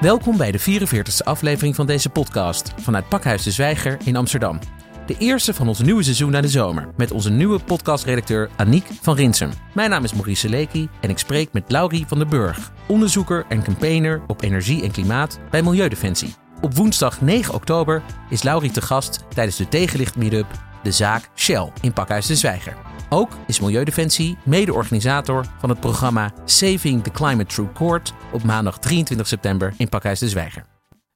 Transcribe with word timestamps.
Welkom 0.00 0.36
bij 0.36 0.52
de 0.52 0.60
44e 0.60 1.24
aflevering 1.24 1.74
van 1.74 1.86
deze 1.86 2.10
podcast 2.10 2.72
vanuit 2.76 3.08
Pakhuis 3.08 3.42
de 3.42 3.50
Zwijger 3.50 3.98
in 4.04 4.16
Amsterdam. 4.16 4.58
De 5.06 5.16
eerste 5.18 5.54
van 5.54 5.68
ons 5.68 5.80
nieuwe 5.80 6.02
seizoen 6.02 6.30
naar 6.30 6.42
de 6.42 6.48
zomer 6.48 6.88
met 6.96 7.10
onze 7.10 7.30
nieuwe 7.30 7.58
podcastredacteur 7.58 8.50
Aniek 8.56 8.86
van 9.00 9.16
Rinsum. 9.16 9.50
Mijn 9.74 9.90
naam 9.90 10.04
is 10.04 10.12
Maurice 10.12 10.40
Seleki 10.40 10.88
en 11.00 11.10
ik 11.10 11.18
spreek 11.18 11.52
met 11.52 11.70
Laurie 11.70 12.06
van 12.06 12.18
den 12.18 12.28
Burg, 12.28 12.72
onderzoeker 12.88 13.44
en 13.48 13.62
campaigner 13.62 14.22
op 14.26 14.42
energie 14.42 14.82
en 14.82 14.90
klimaat 14.90 15.38
bij 15.50 15.62
Milieudefensie. 15.62 16.34
Op 16.60 16.74
woensdag 16.74 17.20
9 17.20 17.54
oktober 17.54 18.02
is 18.30 18.42
Laurie 18.42 18.70
te 18.70 18.82
gast 18.82 19.24
tijdens 19.34 19.56
de 19.56 19.68
tegenlicht 19.68 20.16
meetup 20.16 20.46
De 20.82 20.92
Zaak 20.92 21.30
Shell 21.34 21.72
in 21.80 21.92
Pakhuis 21.92 22.26
de 22.26 22.36
Zwijger. 22.36 22.89
Ook 23.12 23.30
is 23.46 23.60
Milieudefensie 23.60 24.36
mede-organisator 24.44 25.44
van 25.58 25.68
het 25.68 25.80
programma 25.80 26.32
Saving 26.44 27.02
the 27.02 27.10
Climate 27.10 27.54
Through 27.54 27.72
Court 27.74 28.12
op 28.32 28.42
maandag 28.42 28.78
23 28.78 29.26
september 29.26 29.74
in 29.76 29.88
Pakhuis 29.88 30.18
de 30.18 30.28
Zwijger. 30.28 30.66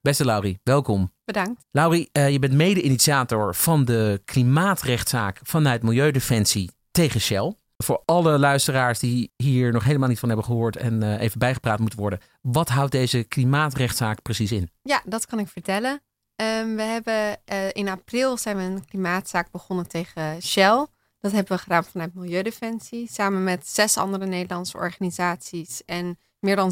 Beste 0.01 0.25
Laurie, 0.25 0.59
welkom. 0.63 1.13
Bedankt. 1.25 1.65
Laurie, 1.71 2.09
uh, 2.11 2.29
je 2.29 2.39
bent 2.39 2.53
mede-initiator 2.53 3.55
van 3.55 3.85
de 3.85 4.21
klimaatrechtszaak 4.25 5.39
vanuit 5.43 5.83
Milieudefensie 5.83 6.71
tegen 6.91 7.19
Shell. 7.19 7.55
Voor 7.77 8.01
alle 8.05 8.39
luisteraars 8.39 8.99
die 8.99 9.31
hier 9.35 9.71
nog 9.71 9.83
helemaal 9.83 10.09
niet 10.09 10.19
van 10.19 10.27
hebben 10.27 10.45
gehoord 10.45 10.75
en 10.75 11.03
uh, 11.03 11.21
even 11.21 11.39
bijgepraat 11.39 11.79
moeten 11.79 11.99
worden. 11.99 12.19
Wat 12.41 12.69
houdt 12.69 12.91
deze 12.91 13.23
klimaatrechtszaak 13.23 14.21
precies 14.21 14.51
in? 14.51 14.69
Ja, 14.81 15.01
dat 15.05 15.25
kan 15.25 15.39
ik 15.39 15.47
vertellen. 15.47 16.01
Um, 16.41 16.75
we 16.75 16.81
hebben 16.81 17.39
uh, 17.51 17.57
in 17.71 17.89
april 17.89 18.37
zijn 18.37 18.57
we 18.57 18.63
een 18.63 18.85
klimaatzaak 18.85 19.51
begonnen 19.51 19.87
tegen 19.87 20.41
Shell. 20.41 20.85
Dat 21.25 21.33
hebben 21.33 21.55
we 21.55 21.63
gedaan 21.63 21.85
vanuit 21.85 22.13
Milieudefensie, 22.13 23.09
samen 23.11 23.43
met 23.43 23.67
zes 23.67 23.97
andere 23.97 24.25
Nederlandse 24.25 24.77
organisaties 24.77 25.85
en 25.85 26.19
meer 26.39 26.55
dan 26.55 26.71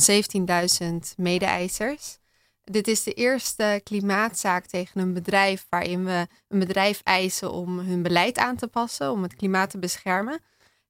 17.000 0.81 0.87
mede-eisers. 1.17 2.17
Dit 2.63 2.87
is 2.87 3.03
de 3.03 3.13
eerste 3.13 3.81
klimaatzaak 3.83 4.65
tegen 4.65 5.01
een 5.01 5.13
bedrijf 5.13 5.65
waarin 5.69 6.05
we 6.05 6.27
een 6.47 6.59
bedrijf 6.59 7.01
eisen 7.03 7.51
om 7.51 7.79
hun 7.79 8.01
beleid 8.01 8.37
aan 8.37 8.55
te 8.55 8.67
passen, 8.67 9.11
om 9.11 9.23
het 9.23 9.35
klimaat 9.35 9.69
te 9.69 9.79
beschermen. 9.79 10.39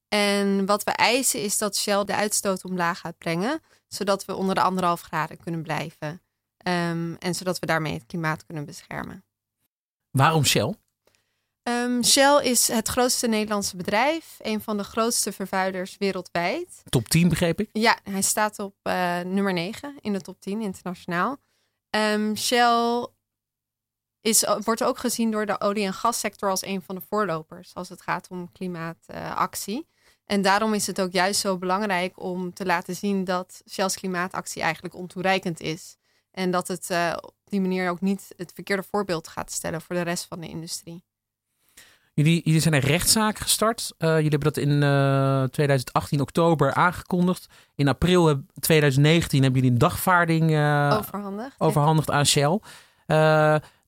En 0.08 0.66
wat 0.66 0.84
we 0.84 0.90
eisen 0.90 1.42
is 1.42 1.58
dat 1.58 1.76
Shell 1.76 2.04
de 2.04 2.14
uitstoot 2.14 2.64
omlaag 2.64 2.98
gaat 2.98 3.18
brengen, 3.18 3.60
zodat 3.88 4.24
we 4.24 4.34
onder 4.34 4.54
de 4.54 4.62
anderhalf 4.62 5.00
graden 5.00 5.38
kunnen 5.38 5.62
blijven. 5.62 6.22
Um, 6.66 7.16
en 7.16 7.34
zodat 7.34 7.58
we 7.58 7.66
daarmee 7.66 7.94
het 7.94 8.06
klimaat 8.06 8.46
kunnen 8.46 8.64
beschermen. 8.64 9.24
Waarom 10.10 10.44
Shell? 10.44 10.74
Um, 11.68 12.04
Shell 12.04 12.40
is 12.42 12.68
het 12.68 12.88
grootste 12.88 13.26
Nederlandse 13.26 13.76
bedrijf, 13.76 14.36
een 14.38 14.60
van 14.60 14.76
de 14.76 14.84
grootste 14.84 15.32
vervuilers 15.32 15.96
wereldwijd. 15.98 16.82
Top 16.88 17.08
10 17.08 17.28
begreep 17.28 17.60
ik? 17.60 17.68
Ja, 17.72 17.98
hij 18.02 18.22
staat 18.22 18.58
op 18.58 18.74
uh, 18.82 19.20
nummer 19.20 19.52
9 19.52 19.96
in 20.00 20.12
de 20.12 20.20
top 20.20 20.40
10 20.40 20.60
internationaal. 20.60 21.36
Um, 21.90 22.36
Shell 22.36 23.06
is, 24.20 24.44
wordt 24.64 24.82
ook 24.82 24.98
gezien 24.98 25.30
door 25.30 25.46
de 25.46 25.60
olie- 25.60 25.84
en 25.84 25.92
gassector 25.92 26.50
als 26.50 26.64
een 26.64 26.82
van 26.82 26.94
de 26.94 27.00
voorlopers 27.08 27.74
als 27.74 27.88
het 27.88 28.02
gaat 28.02 28.28
om 28.28 28.52
klimaatactie. 28.52 29.78
Uh, 29.78 30.04
en 30.24 30.42
daarom 30.42 30.74
is 30.74 30.86
het 30.86 31.00
ook 31.00 31.12
juist 31.12 31.40
zo 31.40 31.58
belangrijk 31.58 32.20
om 32.20 32.52
te 32.52 32.66
laten 32.66 32.96
zien 32.96 33.24
dat 33.24 33.62
Shell's 33.70 33.96
klimaatactie 33.96 34.62
eigenlijk 34.62 34.94
ontoereikend 34.94 35.60
is. 35.60 35.96
En 36.30 36.50
dat 36.50 36.68
het 36.68 36.90
uh, 36.90 37.16
op 37.20 37.34
die 37.44 37.60
manier 37.60 37.90
ook 37.90 38.00
niet 38.00 38.32
het 38.36 38.52
verkeerde 38.54 38.82
voorbeeld 38.90 39.28
gaat 39.28 39.52
stellen 39.52 39.80
voor 39.80 39.94
de 39.94 40.02
rest 40.02 40.24
van 40.24 40.40
de 40.40 40.48
industrie. 40.48 41.04
Jullie, 42.14 42.40
jullie 42.44 42.60
zijn 42.60 42.74
een 42.74 42.80
rechtszaak 42.80 43.38
gestart. 43.38 43.92
Uh, 43.98 44.08
jullie 44.08 44.28
hebben 44.28 44.52
dat 44.52 44.56
in 44.56 44.82
uh, 44.82 45.42
2018 45.42 46.20
oktober 46.20 46.74
aangekondigd. 46.74 47.46
In 47.74 47.88
april 47.88 48.42
2019 48.60 49.42
hebben 49.42 49.60
jullie 49.60 49.74
een 49.74 49.82
dagvaarding 49.82 50.50
uh, 50.50 50.94
overhandigd, 50.98 51.54
overhandigd 51.58 52.10
aan 52.10 52.26
Shell. 52.26 52.60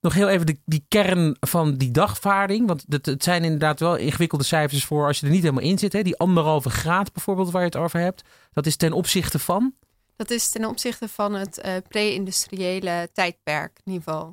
nog 0.01 0.15
heel 0.15 0.29
even 0.29 0.47
de, 0.47 0.59
die 0.65 0.85
kern 0.89 1.37
van 1.41 1.75
die 1.75 1.91
dagvaarding. 1.91 2.67
Want 2.67 2.85
het, 2.89 3.07
het, 3.07 3.23
zijn 3.23 3.45
inderdaad 3.45 3.81
wel 3.81 3.97
ingewikkelde 3.97 4.45
cijfers 4.45 4.85
voor 4.85 5.07
als 5.07 5.21
je 5.21 5.27
er 5.27 5.33
niet 5.33 5.43
helemaal 5.43 5.63
in 5.63 5.79
zit. 5.79 5.93
Hè? 5.93 6.03
Die 6.03 6.19
anderhalve 6.19 6.71
graad 6.71 7.13
bijvoorbeeld 7.13 7.51
waar 7.51 7.63
je 7.63 7.69
het 7.69 7.77
over 7.77 8.01
hebt. 8.01 8.23
Dat 8.53 8.67
is 8.67 8.77
ten 8.77 8.93
opzichte 8.93 9.39
van? 9.39 9.75
Dat 10.17 10.31
is 10.31 10.49
ten 10.49 10.65
opzichte 10.65 11.09
van 11.09 11.35
het 11.35 11.83
pre-industriële 11.89 13.09
tijdperkniveau. 13.13 14.33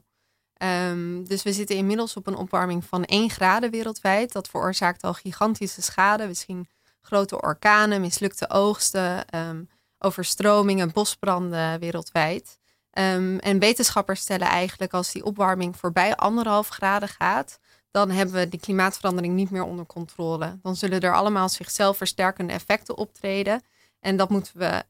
Um, 0.64 1.28
dus 1.28 1.44
we 1.44 1.54
zitten 1.54 1.76
inmiddels 1.76 2.16
op 2.16 2.28
een 2.28 2.36
opwarming 2.36 2.86
van 2.86 3.04
1 3.04 3.30
graden 3.30 3.72
wereldwijd. 3.72 4.32
Dat 4.32 4.48
veroorzaakt 4.48 5.04
al 5.04 5.14
gigantische 5.14 5.82
schade. 5.82 6.28
Misschien 6.28 6.68
grote 7.02 7.42
orkanen, 7.42 8.02
mislukte 8.02 8.50
oogsten, 8.50 9.26
um, 9.36 9.70
overstromingen, 9.98 10.92
bosbranden 10.92 11.80
wereldwijd. 11.80 12.60
Um, 13.00 13.40
en 13.40 13.60
wetenschappers 13.60 14.22
stellen 14.22 14.48
eigenlijk 14.48 14.94
als 14.94 15.12
die 15.12 15.24
opwarming 15.24 15.78
voorbij 15.78 16.16
anderhalf 16.16 16.68
graden 16.68 17.10
gaat, 17.10 17.60
dan 17.92 18.10
hebben 18.10 18.36
we 18.36 18.50
die 18.50 18.60
klimaatverandering 18.60 19.34
niet 19.34 19.50
meer 19.50 19.64
onder 19.64 19.86
controle. 19.86 20.60
Dan 20.62 20.76
zullen 20.76 21.02
er 21.02 21.16
allemaal 21.16 21.50
zichzelf 21.50 21.98
versterkende 21.98 22.54
effecten 22.54 22.98
optreden. 22.98 23.62
En 24.00 24.18
dat 24.18 24.30
moeten 24.30 24.58
we 24.58 24.84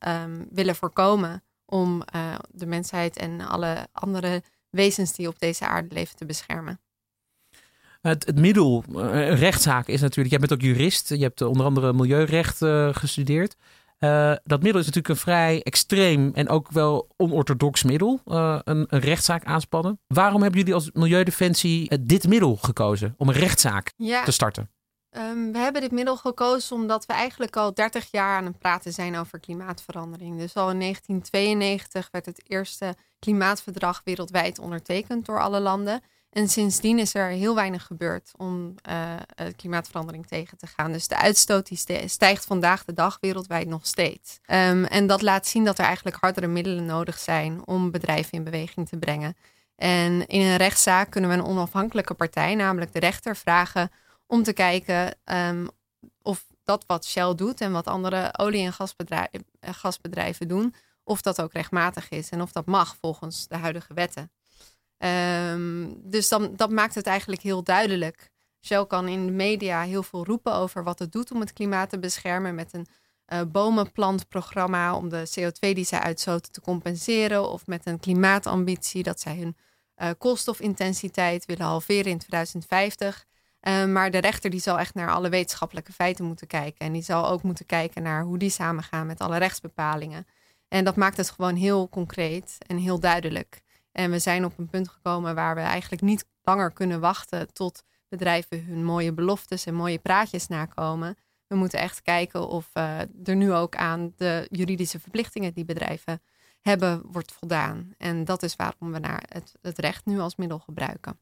willen 0.49 0.75
voorkomen 0.75 1.43
om 1.65 2.03
uh, 2.15 2.35
de 2.49 2.65
mensheid 2.65 3.17
en 3.17 3.41
alle 3.41 3.87
andere 3.91 4.43
wezens 4.73 5.13
die 5.13 5.27
op 5.27 5.39
deze 5.39 5.67
aarde 5.67 5.93
leven 5.95 6.15
te 6.15 6.25
beschermen. 6.25 6.79
Het, 8.01 8.25
het 8.25 8.39
middel, 8.39 8.83
eh, 8.95 9.01
een 9.01 9.35
rechtszaak 9.35 9.87
is 9.87 10.01
natuurlijk, 10.01 10.29
jij 10.29 10.39
bent 10.39 10.53
ook 10.53 10.61
jurist, 10.61 11.09
je 11.09 11.17
hebt 11.17 11.41
onder 11.41 11.65
andere 11.65 11.93
milieurecht 11.93 12.61
uh, 12.61 12.89
gestudeerd. 12.91 13.55
Uh, 13.99 14.33
dat 14.43 14.61
middel 14.61 14.81
is 14.81 14.85
natuurlijk 14.85 15.07
een 15.07 15.21
vrij 15.21 15.61
extreem 15.61 16.31
en 16.33 16.49
ook 16.49 16.71
wel 16.71 17.07
onorthodox 17.17 17.83
middel, 17.83 18.21
uh, 18.25 18.59
een, 18.63 18.85
een, 18.89 18.99
rechtszaak 18.99 19.43
aanspannen. 19.43 19.99
Waarom 20.07 20.41
hebben 20.41 20.59
jullie 20.59 20.73
als 20.73 20.89
Milieudefensie 20.93 21.99
dit 22.01 22.27
middel 22.27 22.55
gekozen 22.55 23.13
om 23.17 23.27
een 23.27 23.33
rechtszaak 23.33 23.93
ja. 23.95 24.23
te 24.23 24.31
starten? 24.31 24.69
Um, 25.17 25.51
we 25.51 25.57
hebben 25.57 25.81
dit 25.81 25.91
middel 25.91 26.17
gekozen 26.17 26.75
omdat 26.75 27.05
we 27.05 27.13
eigenlijk 27.13 27.55
al 27.55 27.73
30 27.73 28.11
jaar 28.11 28.37
aan 28.37 28.45
het 28.45 28.59
praten 28.59 28.93
zijn 28.93 29.15
over 29.15 29.39
klimaatverandering. 29.39 30.37
Dus 30.37 30.55
al 30.55 30.69
in 30.69 30.79
1992 30.79 32.07
werd 32.11 32.25
het 32.25 32.43
eerste 32.47 32.95
klimaatverdrag 33.19 34.01
wereldwijd 34.03 34.59
ondertekend 34.59 35.25
door 35.25 35.41
alle 35.41 35.59
landen. 35.59 36.01
En 36.29 36.49
sindsdien 36.49 36.99
is 36.99 37.13
er 37.13 37.27
heel 37.27 37.55
weinig 37.55 37.85
gebeurd 37.85 38.31
om 38.37 38.75
uh, 38.89 39.13
klimaatverandering 39.55 40.27
tegen 40.27 40.57
te 40.57 40.67
gaan. 40.67 40.91
Dus 40.91 41.07
de 41.07 41.17
uitstoot 41.17 41.67
die 41.67 42.07
stijgt 42.07 42.45
vandaag 42.45 42.85
de 42.85 42.93
dag 42.93 43.17
wereldwijd 43.21 43.67
nog 43.67 43.85
steeds. 43.85 44.39
Um, 44.47 44.85
en 44.85 45.07
dat 45.07 45.21
laat 45.21 45.47
zien 45.47 45.65
dat 45.65 45.79
er 45.79 45.85
eigenlijk 45.85 46.15
hardere 46.15 46.47
middelen 46.47 46.85
nodig 46.85 47.19
zijn 47.19 47.67
om 47.67 47.91
bedrijven 47.91 48.31
in 48.31 48.43
beweging 48.43 48.89
te 48.89 48.97
brengen. 48.97 49.35
En 49.75 50.27
in 50.27 50.41
een 50.41 50.57
rechtszaak 50.57 51.09
kunnen 51.09 51.29
we 51.29 51.35
een 51.35 51.45
onafhankelijke 51.45 52.13
partij, 52.13 52.55
namelijk 52.55 52.93
de 52.93 52.99
rechter, 52.99 53.35
vragen 53.35 53.91
om 54.33 54.43
te 54.43 54.53
kijken 54.53 55.15
um, 55.25 55.69
of 56.21 56.45
dat 56.63 56.83
wat 56.87 57.05
Shell 57.05 57.35
doet 57.35 57.61
en 57.61 57.71
wat 57.71 57.87
andere 57.87 58.37
olie- 58.37 58.65
en 58.65 58.73
gasbedrijven, 58.73 59.45
gasbedrijven 59.61 60.47
doen, 60.47 60.73
of 61.03 61.21
dat 61.21 61.41
ook 61.41 61.53
rechtmatig 61.53 62.09
is 62.09 62.29
en 62.29 62.41
of 62.41 62.51
dat 62.51 62.65
mag 62.65 62.95
volgens 63.01 63.47
de 63.47 63.57
huidige 63.57 63.93
wetten. 63.93 64.31
Um, 65.51 66.09
dus 66.09 66.29
dan, 66.29 66.55
dat 66.55 66.69
maakt 66.69 66.95
het 66.95 67.07
eigenlijk 67.07 67.41
heel 67.41 67.63
duidelijk. 67.63 68.31
Shell 68.61 68.85
kan 68.85 69.07
in 69.07 69.25
de 69.25 69.31
media 69.31 69.81
heel 69.81 70.03
veel 70.03 70.25
roepen 70.25 70.53
over 70.53 70.83
wat 70.83 70.99
het 70.99 71.11
doet 71.11 71.31
om 71.31 71.39
het 71.39 71.53
klimaat 71.53 71.89
te 71.89 71.99
beschermen 71.99 72.55
met 72.55 72.73
een 72.73 72.87
uh, 73.33 73.41
bomenplantprogramma 73.47 74.95
om 74.95 75.09
de 75.09 75.29
CO2 75.39 75.59
die 75.59 75.85
zij 75.85 75.99
uitstoten 75.99 76.51
te 76.51 76.61
compenseren 76.61 77.49
of 77.49 77.67
met 77.67 77.85
een 77.85 77.99
klimaatambitie 77.99 79.03
dat 79.03 79.19
zij 79.19 79.37
hun 79.37 79.57
uh, 79.97 80.09
koolstofintensiteit 80.17 81.45
willen 81.45 81.65
halveren 81.65 82.11
in 82.11 82.17
2050. 82.17 83.25
Uh, 83.67 83.85
maar 83.85 84.11
de 84.11 84.17
rechter 84.17 84.49
die 84.49 84.59
zal 84.59 84.79
echt 84.79 84.93
naar 84.93 85.11
alle 85.11 85.29
wetenschappelijke 85.29 85.91
feiten 85.91 86.25
moeten 86.25 86.47
kijken. 86.47 86.85
En 86.85 86.93
die 86.93 87.01
zal 87.01 87.27
ook 87.27 87.43
moeten 87.43 87.65
kijken 87.65 88.03
naar 88.03 88.23
hoe 88.23 88.37
die 88.37 88.49
samengaan 88.49 89.07
met 89.07 89.19
alle 89.19 89.37
rechtsbepalingen. 89.37 90.27
En 90.67 90.83
dat 90.83 90.95
maakt 90.95 91.17
het 91.17 91.29
gewoon 91.29 91.55
heel 91.55 91.89
concreet 91.89 92.57
en 92.67 92.77
heel 92.77 92.99
duidelijk. 92.99 93.61
En 93.91 94.11
we 94.11 94.19
zijn 94.19 94.45
op 94.45 94.57
een 94.57 94.69
punt 94.69 94.89
gekomen 94.89 95.35
waar 95.35 95.55
we 95.55 95.61
eigenlijk 95.61 96.01
niet 96.01 96.25
langer 96.41 96.71
kunnen 96.71 96.99
wachten 96.99 97.53
tot 97.53 97.83
bedrijven 98.09 98.65
hun 98.65 98.83
mooie 98.83 99.13
beloftes 99.13 99.65
en 99.65 99.73
mooie 99.73 99.99
praatjes 99.99 100.47
nakomen. 100.47 101.17
We 101.47 101.55
moeten 101.55 101.79
echt 101.79 102.01
kijken 102.01 102.47
of 102.47 102.69
uh, 102.73 102.99
er 102.99 103.35
nu 103.35 103.53
ook 103.53 103.75
aan 103.75 104.13
de 104.15 104.47
juridische 104.51 104.99
verplichtingen 104.99 105.53
die 105.53 105.65
bedrijven 105.65 106.21
hebben, 106.61 107.01
wordt 107.11 107.31
voldaan. 107.31 107.93
En 107.97 108.23
dat 108.23 108.43
is 108.43 108.55
waarom 108.55 108.91
we 108.91 108.99
naar 108.99 109.23
het, 109.27 109.53
het 109.61 109.79
recht 109.79 110.05
nu 110.05 110.19
als 110.19 110.35
middel 110.35 110.59
gebruiken. 110.59 111.19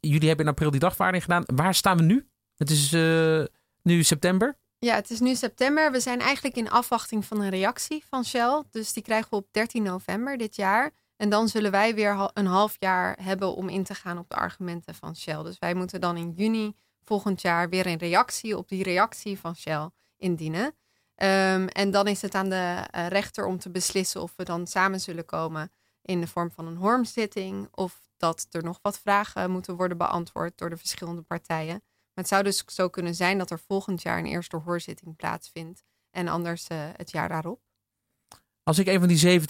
Jullie 0.00 0.28
hebben 0.28 0.46
in 0.46 0.52
april 0.52 0.70
die 0.70 0.80
dagvaarding 0.80 1.22
gedaan. 1.22 1.42
Waar 1.46 1.74
staan 1.74 1.96
we 1.96 2.02
nu? 2.02 2.28
Het 2.56 2.70
is 2.70 2.92
uh, 2.92 3.44
nu 3.82 4.02
september. 4.02 4.58
Ja, 4.78 4.94
het 4.94 5.10
is 5.10 5.20
nu 5.20 5.34
september. 5.34 5.92
We 5.92 6.00
zijn 6.00 6.20
eigenlijk 6.20 6.56
in 6.56 6.70
afwachting 6.70 7.24
van 7.24 7.40
een 7.40 7.50
reactie 7.50 8.04
van 8.08 8.24
Shell. 8.24 8.62
Dus 8.70 8.92
die 8.92 9.02
krijgen 9.02 9.30
we 9.30 9.36
op 9.36 9.46
13 9.50 9.82
november 9.82 10.36
dit 10.36 10.56
jaar. 10.56 10.90
En 11.16 11.28
dan 11.28 11.48
zullen 11.48 11.70
wij 11.70 11.94
weer 11.94 12.30
een 12.32 12.46
half 12.46 12.76
jaar 12.78 13.18
hebben 13.22 13.54
om 13.54 13.68
in 13.68 13.84
te 13.84 13.94
gaan 13.94 14.18
op 14.18 14.28
de 14.28 14.34
argumenten 14.34 14.94
van 14.94 15.16
Shell. 15.16 15.42
Dus 15.42 15.58
wij 15.58 15.74
moeten 15.74 16.00
dan 16.00 16.16
in 16.16 16.32
juni 16.36 16.74
volgend 17.02 17.40
jaar 17.40 17.68
weer 17.68 17.86
een 17.86 17.98
reactie 17.98 18.56
op 18.56 18.68
die 18.68 18.82
reactie 18.82 19.38
van 19.38 19.56
Shell 19.56 19.90
indienen. 20.16 20.64
Um, 20.64 21.68
en 21.68 21.90
dan 21.90 22.06
is 22.06 22.22
het 22.22 22.34
aan 22.34 22.48
de 22.48 22.88
uh, 22.96 23.06
rechter 23.06 23.46
om 23.46 23.58
te 23.58 23.70
beslissen 23.70 24.22
of 24.22 24.32
we 24.36 24.44
dan 24.44 24.66
samen 24.66 25.00
zullen 25.00 25.24
komen 25.24 25.72
in 26.02 26.20
de 26.20 26.26
vorm 26.26 26.50
van 26.50 26.66
een 26.66 26.76
hoorzitting 26.76 27.68
of 27.70 28.03
dat 28.24 28.46
er 28.50 28.62
nog 28.62 28.78
wat 28.82 28.98
vragen 28.98 29.50
moeten 29.50 29.76
worden 29.76 29.96
beantwoord 29.96 30.58
door 30.58 30.70
de 30.70 30.76
verschillende 30.76 31.22
partijen. 31.22 31.74
Maar 31.74 32.24
het 32.24 32.28
zou 32.28 32.42
dus 32.42 32.64
zo 32.66 32.88
kunnen 32.88 33.14
zijn 33.14 33.38
dat 33.38 33.50
er 33.50 33.58
volgend 33.58 34.02
jaar 34.02 34.18
een 34.18 34.26
eerste 34.26 34.56
hoorzitting 34.56 35.16
plaatsvindt 35.16 35.82
en 36.10 36.28
anders 36.28 36.68
uh, 36.72 36.78
het 36.96 37.10
jaar 37.10 37.28
daarop. 37.28 37.60
Als 38.62 38.78
ik 38.78 38.86
een 38.86 38.98
van 38.98 39.08
die 39.08 39.40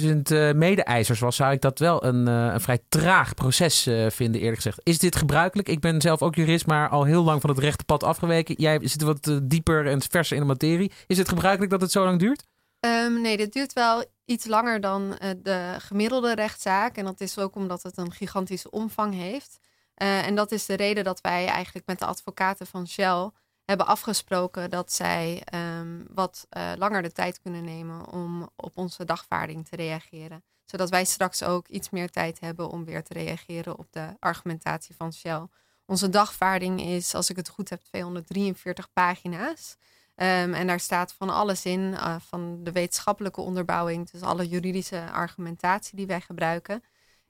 17.000 0.00 0.16
uh, 0.32 0.52
mede-eisers 0.52 1.20
was, 1.20 1.36
zou 1.36 1.52
ik 1.52 1.60
dat 1.60 1.78
wel 1.78 2.04
een, 2.04 2.26
een 2.26 2.60
vrij 2.60 2.78
traag 2.88 3.34
proces 3.34 3.82
vinden, 4.08 4.40
eerlijk 4.40 4.56
gezegd. 4.56 4.80
Is 4.82 4.98
dit 4.98 5.16
gebruikelijk? 5.16 5.68
Ik 5.68 5.80
ben 5.80 6.00
zelf 6.00 6.22
ook 6.22 6.34
jurist, 6.34 6.66
maar 6.66 6.88
al 6.88 7.04
heel 7.04 7.24
lang 7.24 7.40
van 7.40 7.50
het 7.50 7.58
rechte 7.58 7.84
pad 7.84 8.02
afgeweken. 8.02 8.54
Jij 8.58 8.78
zit 8.82 9.02
wat 9.02 9.40
dieper 9.42 9.86
en 9.86 10.02
verser 10.02 10.36
in 10.36 10.42
de 10.42 10.48
materie. 10.48 10.92
Is 11.06 11.18
het 11.18 11.28
gebruikelijk 11.28 11.70
dat 11.70 11.80
het 11.80 11.90
zo 11.90 12.04
lang 12.04 12.18
duurt? 12.18 12.44
Um, 12.84 13.20
nee, 13.20 13.36
dit 13.36 13.52
duurt 13.52 13.72
wel 13.72 14.04
iets 14.24 14.46
langer 14.46 14.80
dan 14.80 15.10
de 15.42 15.76
gemiddelde 15.78 16.34
rechtszaak. 16.34 16.96
En 16.96 17.04
dat 17.04 17.20
is 17.20 17.38
ook 17.38 17.54
omdat 17.54 17.82
het 17.82 17.96
een 17.96 18.12
gigantische 18.12 18.70
omvang 18.70 19.14
heeft. 19.14 19.58
en 19.94 20.34
dat 20.34 20.52
is 20.52 20.66
de 20.66 20.74
reden 20.74 21.04
dat 21.04 21.20
wij 21.20 21.46
eigenlijk 21.46 21.86
met 21.86 21.98
de 21.98 22.06
advocaten 22.06 22.66
van 22.66 22.86
Shell 22.86 23.30
hebben 23.64 23.86
afgesproken 23.86 24.70
dat 24.70 24.92
zij 24.92 25.42
um, 25.54 26.06
wat 26.10 26.46
uh, 26.56 26.72
langer 26.76 27.02
de 27.02 27.12
tijd 27.12 27.40
kunnen 27.40 27.64
nemen 27.64 28.06
om 28.12 28.50
op 28.56 28.76
onze 28.76 29.04
dagvaarding 29.04 29.68
te 29.68 29.76
reageren. 29.76 30.44
Zodat 30.64 30.90
wij 30.90 31.04
straks 31.04 31.42
ook 31.42 31.68
iets 31.68 31.90
meer 31.90 32.10
tijd 32.10 32.40
hebben 32.40 32.68
om 32.70 32.84
weer 32.84 33.02
te 33.02 33.12
reageren 33.12 33.78
op 33.78 33.86
de 33.90 34.16
argumentatie 34.18 34.94
van 34.94 35.12
Shell. 35.12 35.46
Onze 35.86 36.08
dagvaarding 36.08 36.80
is, 36.80 37.14
als 37.14 37.30
ik 37.30 37.36
het 37.36 37.48
goed 37.48 37.70
heb, 37.70 37.80
243 37.80 38.92
pagina's. 38.92 39.76
Um, 40.16 40.54
en 40.54 40.66
daar 40.66 40.80
staat 40.80 41.12
van 41.12 41.30
alles 41.30 41.64
in, 41.64 41.80
uh, 41.80 42.16
van 42.18 42.64
de 42.64 42.72
wetenschappelijke 42.72 43.40
onderbouwing, 43.40 44.10
dus 44.10 44.20
alle 44.20 44.48
juridische 44.48 45.10
argumentatie 45.10 45.96
die 45.96 46.06
wij 46.06 46.20
gebruiken. 46.20 46.82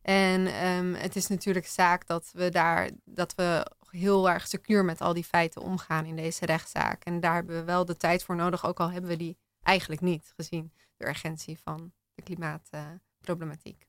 En 0.03 0.67
um, 0.67 0.95
het 0.95 1.17
is 1.17 1.27
natuurlijk 1.27 1.67
zaak 1.67 2.07
dat 2.07 2.31
we 2.33 2.49
daar 2.49 2.91
dat 3.05 3.35
we 3.35 3.67
heel 3.91 4.31
erg 4.31 4.47
secuur 4.47 4.85
met 4.85 5.01
al 5.01 5.13
die 5.13 5.25
feiten 5.25 5.63
omgaan 5.63 6.05
in 6.05 6.17
deze 6.17 6.47
rechtszaak. 6.47 7.05
En 7.05 7.21
daar 7.21 7.35
hebben 7.35 7.57
we 7.57 7.65
wel 7.65 7.85
de 7.85 7.97
tijd 7.97 8.25
voor 8.25 8.37
nodig, 8.37 8.67
ook 8.67 8.81
al 8.81 8.91
hebben 8.91 9.11
we 9.11 9.17
die 9.17 9.37
eigenlijk 9.63 10.01
niet 10.01 10.33
gezien 10.37 10.73
de 10.97 11.07
urgentie 11.07 11.59
van 11.65 11.93
de 12.15 12.23
klimaatproblematiek. 12.23 13.87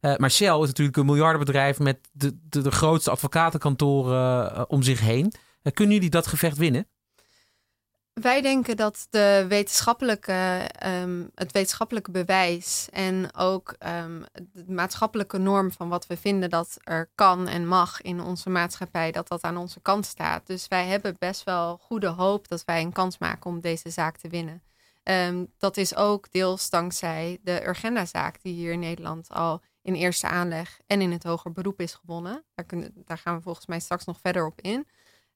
Uh, 0.00 0.16
maar 0.16 0.30
Shell 0.30 0.60
is 0.60 0.66
natuurlijk 0.66 0.96
een 0.96 1.06
miljardenbedrijf 1.06 1.78
met 1.78 2.08
de, 2.12 2.38
de, 2.48 2.70
grootste 2.70 3.10
advocatenkantoren 3.10 4.52
uh, 4.52 4.62
om 4.68 4.82
zich 4.82 5.00
heen. 5.00 5.32
Kunnen 5.72 5.94
jullie 5.94 6.10
dat 6.10 6.26
gevecht 6.26 6.56
winnen? 6.56 6.86
Wij 8.20 8.40
denken 8.40 8.76
dat 8.76 9.06
de 9.10 9.44
wetenschappelijke, 9.48 10.70
um, 10.86 11.30
het 11.34 11.52
wetenschappelijke 11.52 12.10
bewijs 12.10 12.88
en 12.92 13.34
ook 13.34 13.74
um, 13.86 14.24
de 14.52 14.64
maatschappelijke 14.72 15.38
norm 15.38 15.72
van 15.72 15.88
wat 15.88 16.06
we 16.06 16.16
vinden 16.16 16.50
dat 16.50 16.76
er 16.82 17.10
kan 17.14 17.48
en 17.48 17.66
mag 17.66 18.00
in 18.00 18.20
onze 18.20 18.50
maatschappij, 18.50 19.12
dat 19.12 19.28
dat 19.28 19.42
aan 19.42 19.56
onze 19.56 19.80
kant 19.80 20.06
staat. 20.06 20.46
Dus 20.46 20.68
wij 20.68 20.86
hebben 20.86 21.16
best 21.18 21.44
wel 21.44 21.76
goede 21.76 22.06
hoop 22.06 22.48
dat 22.48 22.64
wij 22.64 22.80
een 22.82 22.92
kans 22.92 23.18
maken 23.18 23.50
om 23.50 23.60
deze 23.60 23.90
zaak 23.90 24.16
te 24.16 24.28
winnen. 24.28 24.62
Um, 25.04 25.52
dat 25.58 25.76
is 25.76 25.96
ook 25.96 26.32
deels 26.32 26.70
dankzij 26.70 27.38
de 27.42 27.66
Urgenda-zaak 27.66 28.42
die 28.42 28.54
hier 28.54 28.72
in 28.72 28.80
Nederland 28.80 29.28
al 29.30 29.62
in 29.82 29.94
eerste 29.94 30.26
aanleg 30.26 30.78
en 30.86 31.00
in 31.00 31.12
het 31.12 31.22
hoger 31.22 31.52
beroep 31.52 31.80
is 31.80 31.94
gewonnen. 31.94 32.44
Daar, 32.54 32.66
kunnen, 32.66 32.92
daar 32.94 33.18
gaan 33.18 33.36
we 33.36 33.42
volgens 33.42 33.66
mij 33.66 33.80
straks 33.80 34.04
nog 34.04 34.18
verder 34.20 34.46
op 34.46 34.60
in. 34.60 34.86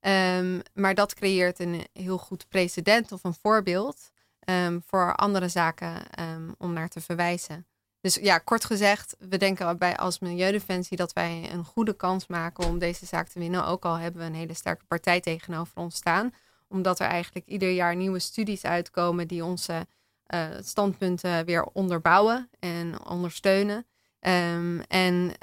Um, 0.01 0.63
maar 0.75 0.95
dat 0.95 1.15
creëert 1.15 1.59
een 1.59 1.87
heel 1.93 2.19
goed 2.19 2.49
precedent 2.49 3.13
of 3.13 3.25
een 3.25 3.35
voorbeeld 3.35 4.11
um, 4.49 4.83
voor 4.87 5.15
andere 5.15 5.49
zaken 5.49 5.95
um, 6.21 6.55
om 6.59 6.73
naar 6.73 6.89
te 6.89 7.01
verwijzen. 7.01 7.67
Dus 8.01 8.15
ja, 8.15 8.39
kort 8.39 8.65
gezegd, 8.65 9.17
we 9.19 9.37
denken 9.37 9.79
bij 9.79 9.97
als 9.97 10.19
Milieudefensie 10.19 10.97
dat 10.97 11.13
wij 11.13 11.51
een 11.53 11.65
goede 11.65 11.97
kans 11.97 12.27
maken 12.27 12.65
om 12.67 12.79
deze 12.79 13.07
zaak 13.07 13.29
te 13.29 13.39
winnen. 13.39 13.67
Ook 13.67 13.85
al 13.85 13.99
hebben 13.99 14.21
we 14.21 14.27
een 14.27 14.35
hele 14.35 14.55
sterke 14.55 14.85
partij 14.85 15.21
tegenover 15.21 15.77
ons 15.77 15.97
staan. 15.97 16.35
Omdat 16.69 17.01
er 17.01 17.07
eigenlijk 17.07 17.47
ieder 17.47 17.71
jaar 17.71 17.97
nieuwe 17.97 18.19
studies 18.19 18.65
uitkomen 18.65 19.29
die 19.29 19.45
onze 19.45 19.87
uh, 20.35 20.47
standpunten 20.61 21.45
weer 21.45 21.65
onderbouwen 21.65 22.51
en 22.59 23.07
ondersteunen. 23.07 23.87
en 24.21 25.35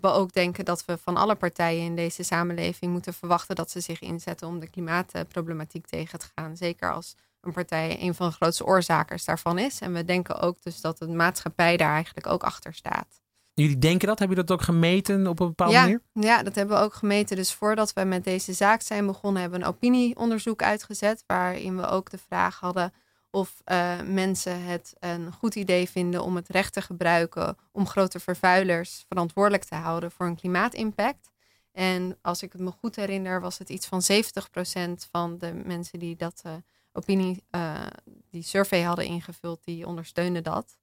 we 0.00 0.08
ook 0.08 0.32
denken 0.32 0.64
dat 0.64 0.84
we 0.84 0.98
van 0.98 1.16
alle 1.16 1.34
partijen 1.34 1.84
in 1.84 1.96
deze 1.96 2.22
samenleving 2.22 2.92
moeten 2.92 3.14
verwachten 3.14 3.54
dat 3.54 3.70
ze 3.70 3.80
zich 3.80 4.00
inzetten 4.00 4.48
om 4.48 4.60
de 4.60 4.68
klimaatproblematiek 4.68 5.86
tegen 5.86 6.18
te 6.18 6.26
gaan. 6.34 6.56
Zeker 6.56 6.92
als 6.92 7.16
een 7.40 7.52
partij 7.52 7.96
een 8.00 8.14
van 8.14 8.28
de 8.28 8.34
grootste 8.34 8.64
oorzakers 8.64 9.24
daarvan 9.24 9.58
is. 9.58 9.80
En 9.80 9.92
we 9.92 10.04
denken 10.04 10.40
ook 10.40 10.62
dus 10.62 10.80
dat 10.80 10.98
de 10.98 11.08
maatschappij 11.08 11.76
daar 11.76 11.94
eigenlijk 11.94 12.26
ook 12.26 12.42
achter 12.42 12.74
staat. 12.74 13.20
Jullie 13.54 13.78
denken 13.78 14.08
dat? 14.08 14.18
Hebben 14.18 14.36
jullie 14.36 14.50
dat 14.50 14.58
ook 14.58 14.64
gemeten 14.64 15.26
op 15.26 15.40
een 15.40 15.46
bepaalde 15.46 15.72
ja, 15.72 15.80
manier? 15.80 16.00
Ja, 16.12 16.42
dat 16.42 16.54
hebben 16.54 16.76
we 16.76 16.82
ook 16.82 16.94
gemeten. 16.94 17.36
Dus 17.36 17.52
voordat 17.52 17.92
we 17.92 18.04
met 18.04 18.24
deze 18.24 18.52
zaak 18.52 18.80
zijn 18.80 19.06
begonnen, 19.06 19.42
hebben 19.42 19.60
we 19.60 19.66
een 19.66 19.72
opinieonderzoek 19.72 20.62
uitgezet. 20.62 21.24
Waarin 21.26 21.76
we 21.76 21.86
ook 21.86 22.10
de 22.10 22.18
vraag 22.18 22.60
hadden 22.60 22.92
of 23.36 23.62
uh, 23.66 24.00
mensen 24.02 24.64
het 24.64 24.94
een 25.00 25.32
goed 25.32 25.54
idee 25.54 25.88
vinden 25.88 26.22
om 26.22 26.36
het 26.36 26.48
recht 26.48 26.72
te 26.72 26.80
gebruiken 26.80 27.56
om 27.72 27.86
grote 27.86 28.20
vervuilers 28.20 29.04
verantwoordelijk 29.08 29.64
te 29.64 29.74
houden 29.74 30.10
voor 30.10 30.26
een 30.26 30.36
klimaatimpact. 30.36 31.30
En 31.72 32.18
als 32.22 32.42
ik 32.42 32.52
het 32.52 32.60
me 32.60 32.70
goed 32.70 32.96
herinner, 32.96 33.40
was 33.40 33.58
het 33.58 33.68
iets 33.68 33.86
van 33.86 34.02
70% 34.02 35.10
van 35.10 35.38
de 35.38 35.52
mensen 35.64 35.98
die 35.98 36.16
dat 36.16 36.42
uh, 36.46 36.52
opinie, 36.92 37.44
uh, 37.50 37.86
die 38.30 38.42
survey 38.42 38.82
hadden 38.82 39.04
ingevuld, 39.04 39.64
die 39.64 39.86
ondersteunen 39.86 40.42
dat. 40.42 40.78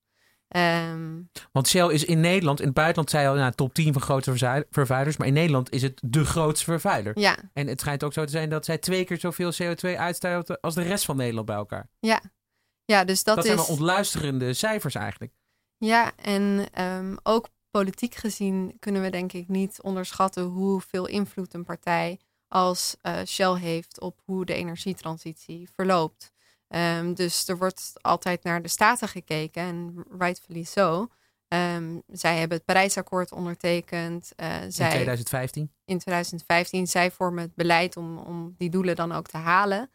Um, 0.56 1.29
Want 1.51 1.67
Shell 1.67 1.88
is 1.88 2.06
in 2.06 2.19
Nederland, 2.19 2.59
in 2.59 2.65
het 2.65 2.75
buitenland 2.75 3.09
zei 3.09 3.27
al, 3.27 3.35
nou, 3.35 3.51
top 3.51 3.73
10 3.73 3.94
van 3.94 4.01
grote 4.01 4.65
vervuilers, 4.69 5.17
maar 5.17 5.27
in 5.27 5.33
Nederland 5.33 5.71
is 5.71 5.81
het 5.81 5.99
de 6.03 6.25
grootste 6.25 6.65
vervuiler. 6.65 7.19
Ja. 7.19 7.38
En 7.53 7.67
het 7.67 7.79
schijnt 7.79 8.03
ook 8.03 8.13
zo 8.13 8.25
te 8.25 8.31
zijn 8.31 8.49
dat 8.49 8.65
zij 8.65 8.77
twee 8.77 9.03
keer 9.03 9.19
zoveel 9.19 9.51
CO2 9.53 9.97
uitstoten 9.97 10.59
als 10.59 10.75
de 10.75 10.81
rest 10.81 11.06
van 11.06 11.15
Nederland 11.15 11.45
bij 11.45 11.56
elkaar. 11.56 11.89
Ja, 11.99 12.21
ja, 12.85 13.03
dus 13.03 13.24
dat, 13.24 13.35
dat 13.35 13.45
is... 13.45 13.51
zijn 13.51 13.65
wel 13.65 13.75
ontluisterende 13.75 14.53
cijfers 14.53 14.95
eigenlijk. 14.95 15.33
Ja, 15.77 16.12
en 16.15 16.68
um, 16.81 17.18
ook 17.24 17.47
politiek 17.71 18.15
gezien 18.15 18.77
kunnen 18.80 19.01
we 19.01 19.09
denk 19.09 19.33
ik 19.33 19.47
niet 19.47 19.81
onderschatten 19.81 20.44
hoeveel 20.44 21.06
invloed 21.06 21.53
een 21.53 21.63
partij 21.63 22.19
als 22.47 22.95
uh, 23.01 23.19
Shell 23.25 23.53
heeft 23.53 24.00
op 24.00 24.19
hoe 24.25 24.45
de 24.45 24.53
energietransitie 24.53 25.69
verloopt. 25.74 26.31
Um, 26.68 27.13
dus 27.13 27.47
er 27.47 27.57
wordt 27.57 27.94
altijd 28.02 28.44
naar 28.44 28.61
de 28.61 28.68
staten 28.68 29.07
gekeken 29.07 29.61
en 29.61 30.06
rightfully 30.18 30.63
so. 30.63 31.07
Um, 31.47 32.02
zij 32.07 32.37
hebben 32.37 32.57
het 32.57 32.66
Parijsakkoord 32.66 33.31
ondertekend. 33.31 34.31
Uh, 34.35 34.47
zij, 34.68 34.85
in 34.85 34.92
2015? 34.92 35.71
In 35.85 35.99
2015. 35.99 36.87
Zij 36.87 37.11
vormen 37.11 37.44
het 37.44 37.56
beleid 37.56 37.97
om, 37.97 38.18
om 38.18 38.56
die 38.57 38.69
doelen 38.69 38.95
dan 38.95 39.11
ook 39.11 39.28
te 39.28 39.37
halen. 39.37 39.90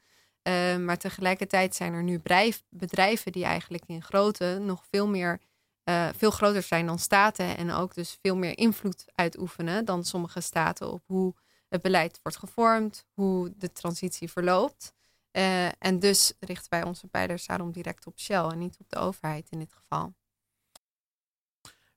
Uh, 0.49 0.77
maar 0.77 0.97
tegelijkertijd 0.99 1.75
zijn 1.75 1.93
er 1.93 2.03
nu 2.03 2.21
bedrijven 2.69 3.33
die 3.33 3.45
eigenlijk 3.45 3.85
in 3.87 4.03
grootte 4.03 4.59
nog 4.61 4.85
veel 4.91 5.09
meer, 5.09 5.41
uh, 5.85 6.09
veel 6.17 6.31
groter 6.31 6.63
zijn 6.63 6.87
dan 6.87 6.99
staten 6.99 7.57
en 7.57 7.71
ook 7.71 7.95
dus 7.95 8.19
veel 8.23 8.37
meer 8.37 8.59
invloed 8.59 9.05
uitoefenen 9.15 9.85
dan 9.85 10.05
sommige 10.05 10.41
staten 10.41 10.93
op 10.93 11.03
hoe 11.07 11.35
het 11.69 11.83
beleid 11.83 12.21
wordt 12.23 12.39
gevormd, 12.39 13.07
hoe 13.15 13.53
de 13.57 13.73
transitie 13.73 14.31
verloopt. 14.31 14.95
Uh, 15.33 15.67
en 15.67 15.99
dus 15.99 16.33
richten 16.41 16.71
wij 16.71 16.83
onze 16.83 17.07
pijlers 17.07 17.47
daarom 17.47 17.73
direct 17.73 18.07
op 18.07 18.19
Shell 18.19 18.45
en 18.45 18.59
niet 18.59 18.77
op 18.81 18.89
de 18.89 18.97
overheid 18.97 19.49
in 19.51 19.59
dit 19.59 19.73
geval. 19.73 20.15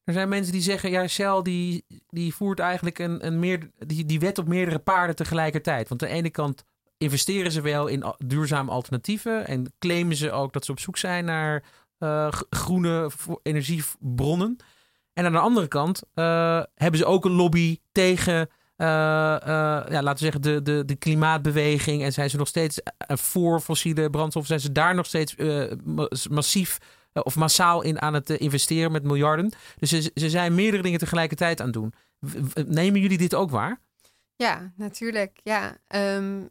Er 0.04 0.14
zijn 0.14 0.30
mensen 0.30 0.54
die 0.54 0.62
zeggen, 0.62 0.90
ja, 0.90 1.08
Shell 1.08 1.42
die, 1.42 1.86
die 2.08 2.34
voert 2.34 2.60
eigenlijk 2.60 3.00
een, 3.00 3.26
een 3.26 3.40
meer, 3.40 3.72
die, 3.78 4.06
die 4.06 4.20
wet 4.20 4.38
op 4.38 4.48
meerdere 4.48 4.80
paarden 4.80 5.16
tegelijkertijd. 5.16 5.90
Want 5.90 6.02
aan 6.02 6.08
de 6.08 6.14
ene 6.14 6.30
kant 6.30 6.64
investeren 7.02 7.52
ze 7.52 7.62
wel 7.62 7.88
in 7.88 8.14
duurzame 8.18 8.72
alternatieven 8.72 9.48
en 9.48 9.74
claimen 9.80 10.16
ze 10.16 10.32
ook 10.32 10.54
dat 10.54 10.66
ze 10.66 10.72
op 10.72 10.80
zoek 10.80 10.98
zijn 10.98 11.26
naar 11.26 11.64
uh, 12.00 12.32
groene 12.50 13.12
energiebronnen. 13.44 14.58
En 15.14 15.26
aan 15.26 15.32
de 15.32 15.40
andere 15.40 15.68
kant 15.68 16.04
uh, 16.16 16.64
hebben 16.76 17.00
ze 17.00 17.06
ook 17.06 17.26
een 17.26 17.32
lobby 17.32 17.80
tegen, 17.92 18.36
uh, 18.38 18.88
ja, 18.88 20.02
laten 20.02 20.14
we 20.14 20.32
zeggen, 20.32 20.42
de, 20.42 20.62
de, 20.62 20.86
de 20.86 20.96
klimaatbeweging. 20.96 22.04
En 22.04 22.14
zijn 22.14 22.30
ze 22.30 22.38
nog 22.38 22.48
steeds 22.48 22.82
voor 23.08 23.60
fossiele 23.60 24.10
brandstoffen? 24.10 24.60
Zijn 24.60 24.68
ze 24.68 24.72
daar 24.72 24.96
nog 24.96 25.06
steeds 25.06 25.36
massief 26.30 26.78
of 27.14 27.36
massaal 27.36 27.82
in 27.82 28.02
aan 28.02 28.14
het 28.14 28.30
investeren 28.30 28.92
met 28.92 29.04
miljarden? 29.04 29.52
Dus 29.80 29.90
ze, 29.90 30.12
ze 30.14 30.30
zijn 30.30 30.56
meerdere 30.56 30.84
dingen 30.84 31.00
tegelijkertijd 31.00 31.60
aan 31.60 31.66
het 31.66 31.76
doen. 31.76 31.94
Nemen 32.68 33.02
jullie 33.02 33.18
dit 33.18 33.36
ook 33.36 33.50
waar? 33.50 33.80
Ja, 34.36 34.72
natuurlijk. 34.76 35.40
Ja, 35.44 35.78
um, 36.16 36.50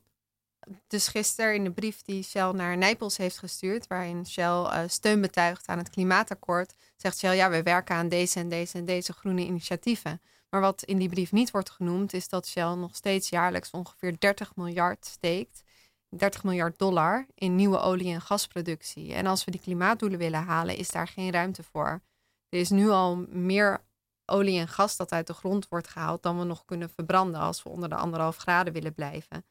dus 0.87 1.09
gisteren 1.09 1.55
in 1.55 1.65
de 1.65 1.73
brief 1.73 2.03
die 2.03 2.23
Shell 2.23 2.51
naar 2.53 2.77
Nijpels 2.77 3.17
heeft 3.17 3.39
gestuurd, 3.39 3.87
waarin 3.87 4.27
Shell 4.27 4.45
uh, 4.45 4.83
steun 4.87 5.21
betuigt 5.21 5.67
aan 5.67 5.79
het 5.79 5.91
klimaatakkoord, 5.91 6.75
zegt 6.97 7.19
Shell 7.19 7.37
ja, 7.37 7.51
we 7.51 7.63
werken 7.63 7.95
aan 7.95 8.09
deze 8.09 8.39
en 8.39 8.49
deze 8.49 8.79
en 8.79 8.85
deze 8.85 9.13
groene 9.13 9.45
initiatieven. 9.45 10.21
Maar 10.51 10.61
wat 10.61 10.83
in 10.83 10.99
die 10.99 11.09
brief 11.09 11.33
niet 11.33 11.51
wordt 11.51 11.71
genoemd, 11.71 12.13
is 12.13 12.29
dat 12.29 12.47
Shell 12.47 12.75
nog 12.75 12.95
steeds 12.95 13.29
jaarlijks 13.29 13.71
ongeveer 13.71 14.19
30 14.19 14.57
miljard 14.57 15.07
steekt, 15.07 15.63
30 16.09 16.45
miljard 16.45 16.79
dollar 16.79 17.27
in 17.35 17.55
nieuwe 17.55 17.79
olie- 17.79 18.13
en 18.13 18.21
gasproductie. 18.21 19.15
En 19.15 19.27
als 19.27 19.45
we 19.45 19.51
die 19.51 19.61
klimaatdoelen 19.61 20.19
willen 20.19 20.43
halen, 20.43 20.77
is 20.77 20.89
daar 20.89 21.09
geen 21.09 21.33
ruimte 21.33 21.63
voor. 21.63 22.03
Er 22.49 22.59
is 22.59 22.71
nu 22.71 22.89
al 22.89 23.17
meer 23.29 23.85
olie 24.25 24.59
en 24.59 24.69
gas 24.69 24.97
dat 24.97 25.13
uit 25.13 25.27
de 25.27 25.35
grond 25.35 25.69
wordt 25.69 25.89
gehaald 25.89 26.23
dan 26.23 26.39
we 26.39 26.45
nog 26.45 26.65
kunnen 26.65 26.91
verbranden 26.91 27.41
als 27.41 27.63
we 27.63 27.69
onder 27.69 27.89
de 27.89 27.95
anderhalf 27.95 28.37
graden 28.37 28.73
willen 28.73 28.95
blijven. 28.95 29.45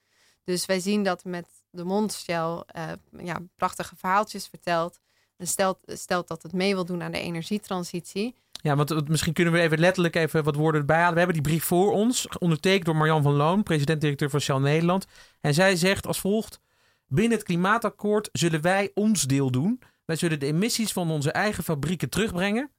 Dus 0.49 0.65
wij 0.65 0.79
zien 0.79 1.03
dat 1.03 1.23
met 1.23 1.47
de 1.69 1.83
mond 1.83 2.13
Shell 2.13 2.63
uh, 2.75 2.91
ja, 3.23 3.39
prachtige 3.55 3.95
verhaaltjes 3.95 4.47
vertelt. 4.47 4.99
En 5.37 5.47
stelt, 5.47 5.77
stelt 5.85 6.27
dat 6.27 6.43
het 6.43 6.53
mee 6.53 6.73
wil 6.73 6.85
doen 6.85 7.03
aan 7.03 7.11
de 7.11 7.19
energietransitie. 7.19 8.35
Ja, 8.51 8.75
want 8.75 9.07
misschien 9.07 9.33
kunnen 9.33 9.53
we 9.53 9.59
even 9.59 9.79
letterlijk 9.79 10.15
even 10.15 10.43
wat 10.43 10.55
woorden 10.55 10.81
erbij 10.81 10.97
halen. 10.97 11.13
We 11.13 11.19
hebben 11.19 11.43
die 11.43 11.51
brief 11.51 11.63
voor 11.63 11.91
ons, 11.91 12.27
ondertekend 12.37 12.85
door 12.85 12.95
Marjan 12.95 13.23
van 13.23 13.33
Loon, 13.33 13.63
president-directeur 13.63 14.29
van 14.29 14.39
Shell 14.39 14.57
Nederland. 14.57 15.05
En 15.41 15.53
zij 15.53 15.75
zegt 15.75 16.07
als 16.07 16.19
volgt: 16.19 16.59
Binnen 17.07 17.37
het 17.37 17.47
klimaatakkoord 17.47 18.29
zullen 18.31 18.61
wij 18.61 18.91
ons 18.93 19.23
deel 19.23 19.51
doen. 19.51 19.81
Wij 20.05 20.15
zullen 20.15 20.39
de 20.39 20.45
emissies 20.45 20.91
van 20.91 21.11
onze 21.11 21.31
eigen 21.31 21.63
fabrieken 21.63 22.09
terugbrengen. 22.09 22.71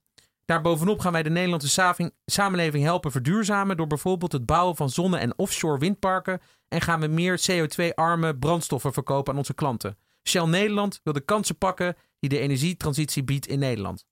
Daarbovenop 0.50 1.00
gaan 1.00 1.12
wij 1.12 1.23
de 1.23 1.30
Nederlandse 1.30 2.12
samenleving 2.25 2.85
helpen 2.85 3.11
verduurzamen 3.11 3.76
door 3.76 3.87
bijvoorbeeld 3.87 4.33
het 4.33 4.47
bouwen 4.47 4.76
van 4.76 4.90
zonne- 4.90 5.19
en 5.19 5.38
offshore 5.38 5.78
windparken 5.78 6.40
en 6.69 6.80
gaan 6.80 7.00
we 7.00 7.07
meer 7.07 7.40
CO2-arme 7.50 8.37
brandstoffen 8.37 8.92
verkopen 8.92 9.33
aan 9.33 9.38
onze 9.38 9.54
klanten. 9.54 9.99
Shell 10.28 10.47
Nederland 10.47 11.00
wil 11.02 11.12
de 11.12 11.21
kansen 11.21 11.59
pakken 11.59 11.97
die 12.19 12.28
de 12.28 12.38
energietransitie 12.38 13.25
biedt 13.25 13.47
in 13.47 13.59
Nederland. 13.59 14.04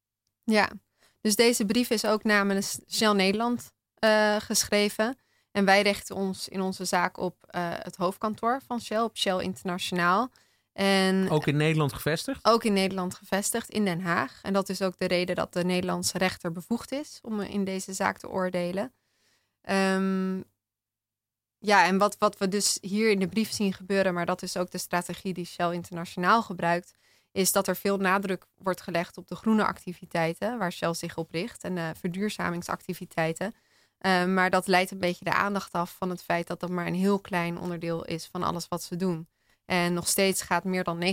Ja, 0.45 0.71
dus 1.21 1.37
deze 1.37 1.65
brief 1.65 1.91
is 1.91 2.05
ook 2.05 2.25
namens 2.25 2.81
Shell 2.89 3.13
Nederland 3.13 3.73
uh, 4.05 4.37
geschreven. 4.37 5.19
En 5.51 5.65
wij 5.65 5.83
richten 5.83 6.17
ons 6.17 6.49
in 6.49 6.61
onze 6.61 6.85
zaak 6.85 7.19
op 7.19 7.37
uh, 7.51 7.71
het 7.73 7.97
hoofdkantoor 7.97 8.61
van 8.67 8.81
Shell, 8.81 9.01
op 9.01 9.17
Shell 9.17 9.39
Internationaal. 9.39 10.31
En 10.79 11.31
ook 11.31 11.47
in 11.47 11.57
Nederland 11.57 11.93
gevestigd? 11.93 12.45
Ook 12.45 12.65
in 12.65 12.73
Nederland 12.73 13.15
gevestigd, 13.15 13.71
in 13.71 13.85
Den 13.85 14.01
Haag. 14.01 14.41
En 14.43 14.53
dat 14.53 14.69
is 14.69 14.83
ook 14.83 14.99
de 14.99 15.07
reden 15.07 15.37
dat 15.37 15.53
de 15.53 15.65
Nederlandse 15.65 16.19
rechter 16.19 16.53
bevoegd 16.53 16.93
is 16.93 17.19
om 17.23 17.41
in 17.41 17.65
deze 17.65 17.93
zaak 17.93 18.19
te 18.19 18.29
oordelen. 18.29 18.93
Um, 19.71 20.45
ja, 21.59 21.87
en 21.87 21.99
wat, 21.99 22.19
wat 22.19 22.39
we 22.39 22.49
dus 22.49 22.79
hier 22.81 23.11
in 23.11 23.19
de 23.19 23.29
brief 23.29 23.53
zien 23.53 23.73
gebeuren, 23.73 24.15
maar 24.15 24.27
dat 24.27 24.43
is 24.43 24.57
ook 24.57 24.71
de 24.71 24.79
strategie 24.79 25.35
die 25.35 25.45
Shell 25.45 25.73
internationaal 25.73 26.43
gebruikt, 26.43 26.95
is 27.33 27.53
dat 27.53 27.69
er 27.69 27.77
veel 27.77 27.97
nadruk 27.97 28.47
wordt 28.57 28.81
gelegd 28.81 29.17
op 29.17 29.29
de 29.29 29.37
groene 29.37 29.65
activiteiten, 29.65 30.59
waar 30.59 30.73
Shell 30.73 30.95
zich 30.95 31.17
op 31.17 31.31
richt, 31.31 31.65
en 31.65 31.75
de 31.75 31.93
verduurzamingsactiviteiten. 31.97 33.55
Uh, 34.01 34.25
maar 34.25 34.51
dat 34.51 34.67
leidt 34.67 34.91
een 34.91 34.99
beetje 34.99 35.25
de 35.25 35.35
aandacht 35.35 35.73
af 35.73 35.97
van 35.99 36.11
het 36.11 36.23
feit 36.23 36.47
dat 36.47 36.61
dat 36.61 36.71
maar 36.71 36.87
een 36.87 36.95
heel 36.95 37.19
klein 37.19 37.59
onderdeel 37.59 38.05
is 38.05 38.27
van 38.27 38.43
alles 38.43 38.69
wat 38.69 38.83
ze 38.83 38.97
doen. 38.97 39.29
En 39.71 39.93
nog 39.93 40.09
steeds 40.09 40.43
gaat 40.43 40.65
meer 40.65 40.85
dan 40.85 41.03
90% 41.05 41.09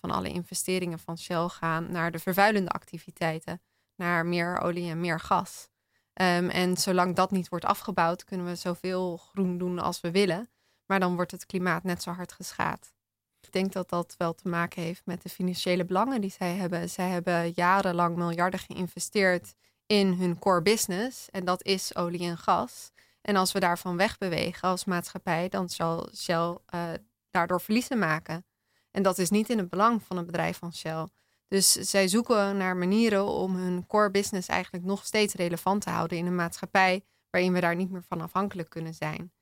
van 0.00 0.10
alle 0.10 0.28
investeringen 0.28 0.98
van 0.98 1.18
Shell 1.18 1.48
gaan 1.48 1.92
naar 1.92 2.10
de 2.10 2.18
vervuilende 2.18 2.70
activiteiten, 2.70 3.62
naar 3.96 4.26
meer 4.26 4.58
olie 4.58 4.90
en 4.90 5.00
meer 5.00 5.20
gas. 5.20 5.68
Um, 6.14 6.50
en 6.50 6.76
zolang 6.76 7.16
dat 7.16 7.30
niet 7.30 7.48
wordt 7.48 7.64
afgebouwd, 7.64 8.24
kunnen 8.24 8.46
we 8.46 8.54
zoveel 8.54 9.16
groen 9.16 9.58
doen 9.58 9.78
als 9.78 10.00
we 10.00 10.10
willen. 10.10 10.50
Maar 10.86 11.00
dan 11.00 11.14
wordt 11.14 11.30
het 11.30 11.46
klimaat 11.46 11.82
net 11.82 12.02
zo 12.02 12.10
hard 12.10 12.32
geschaad. 12.32 12.94
Ik 13.40 13.52
denk 13.52 13.72
dat 13.72 13.88
dat 13.88 14.14
wel 14.18 14.34
te 14.34 14.48
maken 14.48 14.82
heeft 14.82 15.02
met 15.04 15.22
de 15.22 15.28
financiële 15.28 15.84
belangen 15.84 16.20
die 16.20 16.30
zij 16.30 16.54
hebben. 16.54 16.90
Zij 16.90 17.08
hebben 17.08 17.52
jarenlang 17.54 18.16
miljarden 18.16 18.60
geïnvesteerd 18.60 19.54
in 19.86 20.12
hun 20.12 20.38
core 20.38 20.62
business. 20.62 21.30
En 21.30 21.44
dat 21.44 21.64
is 21.64 21.96
olie 21.96 22.28
en 22.28 22.38
gas. 22.38 22.90
En 23.20 23.36
als 23.36 23.52
we 23.52 23.60
daarvan 23.60 23.96
wegbewegen 23.96 24.68
als 24.68 24.84
maatschappij, 24.84 25.48
dan 25.48 25.68
zal 25.68 26.08
Shell 26.14 26.58
uh, 26.74 26.90
daardoor 27.34 27.60
verliezen 27.60 27.98
maken. 27.98 28.46
En 28.90 29.02
dat 29.02 29.18
is 29.18 29.30
niet 29.30 29.50
in 29.50 29.58
het 29.58 29.68
belang 29.68 30.02
van 30.02 30.16
het 30.16 30.26
bedrijf 30.26 30.58
van 30.58 30.74
Shell. 30.74 31.08
Dus 31.48 31.72
zij 31.72 32.08
zoeken 32.08 32.56
naar 32.56 32.76
manieren 32.76 33.26
om 33.26 33.56
hun 33.56 33.86
core 33.86 34.10
business 34.10 34.48
eigenlijk 34.48 34.84
nog 34.84 35.04
steeds 35.04 35.34
relevant 35.34 35.82
te 35.82 35.90
houden 35.90 36.18
in 36.18 36.26
een 36.26 36.34
maatschappij 36.34 37.04
waarin 37.30 37.52
we 37.52 37.60
daar 37.60 37.76
niet 37.76 37.90
meer 37.90 38.04
van 38.08 38.20
afhankelijk 38.20 38.68
kunnen 38.68 38.94
zijn. 38.94 39.32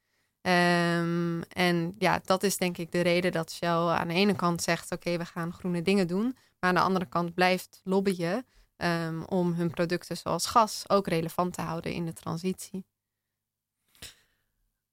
Um, 0.42 1.42
en 1.42 1.94
ja, 1.98 2.20
dat 2.24 2.42
is 2.42 2.56
denk 2.56 2.78
ik 2.78 2.92
de 2.92 3.00
reden 3.00 3.32
dat 3.32 3.52
Shell 3.52 3.68
aan 3.68 4.08
de 4.08 4.14
ene 4.14 4.34
kant 4.34 4.62
zegt: 4.62 4.92
oké, 4.92 5.16
we 5.16 5.24
gaan 5.24 5.52
groene 5.52 5.82
dingen 5.82 6.06
doen. 6.06 6.36
Maar 6.58 6.70
aan 6.70 6.74
de 6.74 6.80
andere 6.80 7.06
kant 7.06 7.34
blijft 7.34 7.80
lobbyen 7.84 8.46
um, 8.76 9.24
om 9.24 9.52
hun 9.52 9.70
producten 9.70 10.16
zoals 10.16 10.46
gas 10.46 10.84
ook 10.88 11.06
relevant 11.06 11.52
te 11.52 11.60
houden 11.60 11.92
in 11.92 12.06
de 12.06 12.12
transitie. 12.12 12.84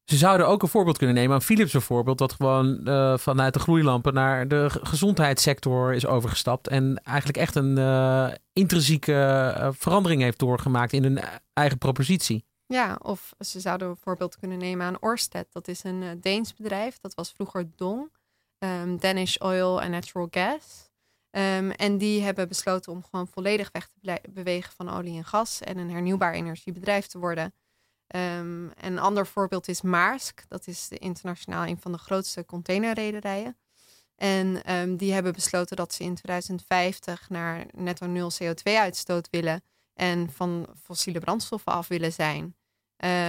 Ze 0.10 0.18
zouden 0.18 0.48
ook 0.48 0.62
een 0.62 0.70
voorbeeld 0.70 0.98
kunnen 0.98 1.16
nemen 1.16 1.34
aan 1.34 1.42
Philips 1.42 1.72
bijvoorbeeld, 1.72 2.18
dat 2.18 2.34
gewoon 2.34 2.80
uh, 2.84 3.18
vanuit 3.18 3.54
de 3.54 3.60
gloeilampen 3.60 4.14
naar 4.14 4.48
de 4.48 4.70
gezondheidssector 4.70 5.94
is 5.94 6.06
overgestapt 6.06 6.68
en 6.68 7.02
eigenlijk 7.04 7.38
echt 7.38 7.56
een 7.56 7.78
uh, 7.78 8.32
intrinsieke 8.54 9.12
uh, 9.58 9.70
verandering 9.72 10.22
heeft 10.22 10.40
doorgemaakt 10.40 10.94
in 10.94 11.04
hun 11.04 11.20
eigen 11.54 11.78
propositie. 11.78 12.46
Ja, 12.66 13.00
of 13.02 13.34
ze 13.40 13.60
zouden 13.60 13.90
een 13.90 13.98
voorbeeld 13.98 14.38
kunnen 14.38 14.58
nemen 14.58 14.86
aan 14.86 15.00
Orsted. 15.00 15.48
Dat 15.52 15.68
is 15.68 15.84
een 15.84 16.18
Deens 16.22 16.54
bedrijf, 16.54 16.98
dat 16.98 17.14
was 17.14 17.32
vroeger 17.32 17.70
Dong, 17.76 18.12
um, 18.60 19.00
Danish 19.00 19.36
Oil 19.38 19.82
and 19.82 19.92
Natural 19.92 20.28
Gas. 20.32 20.90
Um, 21.32 21.72
en 21.72 21.98
die 21.98 22.22
hebben 22.22 22.48
besloten 22.48 22.92
om 22.92 23.04
gewoon 23.10 23.28
volledig 23.28 23.70
weg 23.72 23.88
te 23.88 24.22
bewegen 24.30 24.74
van 24.76 24.90
olie 24.90 25.18
en 25.18 25.26
gas 25.26 25.62
en 25.62 25.78
een 25.78 25.92
hernieuwbaar 25.92 26.34
energiebedrijf 26.34 27.08
te 27.08 27.20
worden. 27.20 27.54
Um, 28.16 28.72
een 28.80 29.00
ander 29.00 29.28
voorbeeld 29.28 29.68
is 29.68 29.82
Maersk. 29.82 30.46
Dat 30.48 30.68
is 30.68 30.88
internationaal 30.90 31.66
een 31.66 31.80
van 31.80 31.92
de 31.92 31.98
grootste 31.98 32.46
containerrederijen. 32.46 33.58
En 34.16 34.74
um, 34.74 34.98
die 34.98 35.14
hebben 35.14 35.34
besloten 35.34 35.76
dat 35.76 35.94
ze 35.94 36.04
in 36.04 36.16
2050 36.16 37.30
naar 37.30 37.66
netto 37.76 38.06
nul 38.06 38.32
CO2-uitstoot 38.44 39.30
willen 39.30 39.64
en 39.94 40.32
van 40.32 40.68
fossiele 40.84 41.20
brandstoffen 41.20 41.72
af 41.72 41.88
willen 41.88 42.14
zijn. 42.14 42.56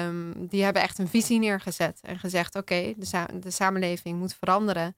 Um, 0.06 0.46
die 0.46 0.64
hebben 0.64 0.82
echt 0.82 0.98
een 0.98 1.08
visie 1.08 1.38
neergezet 1.38 2.00
en 2.02 2.18
gezegd: 2.18 2.54
oké, 2.54 2.94
de, 2.96 3.04
sa 3.04 3.26
de, 3.26 3.50
samenleving 3.50 4.18
moet 4.18 4.34
veranderen. 4.34 4.96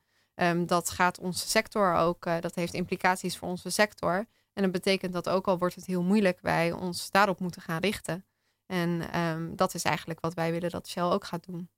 dat 0.67 0.91
gaat 0.91 1.19
onze 1.19 1.49
sector 1.49 1.95
ook, 1.95 2.27
uh, 2.27 2.41
dat 2.41 2.55
heeft 2.55 2.75
implicaties 2.75 3.37
voor 3.37 3.49
onze 3.49 3.71
sector. 3.71 4.27
En 4.53 4.63
dat 4.63 4.73
betekent 4.73 5.13
dat 5.13 5.29
ook 5.29 5.49
al 5.49 5.59
wordt 5.59 5.75
het 5.75 5.87
heel 5.87 6.03
moeilijk, 6.03 6.39
wij 6.43 6.73
ons 6.73 7.11
daarop 7.11 7.41
moeten 7.41 7.63
gaan 7.63 7.81
richten. 7.81 8.25
En 8.73 9.21
um, 9.21 9.57
dat 9.57 9.75
is 9.75 9.83
eigenlijk 9.83 10.21
wat 10.21 10.35
wij 10.35 10.53
willen 10.53 10.71
dat 10.71 10.89
Shell 10.89 11.03
ook 11.03 11.25
gaat 11.25 11.45
doen. 11.45 11.69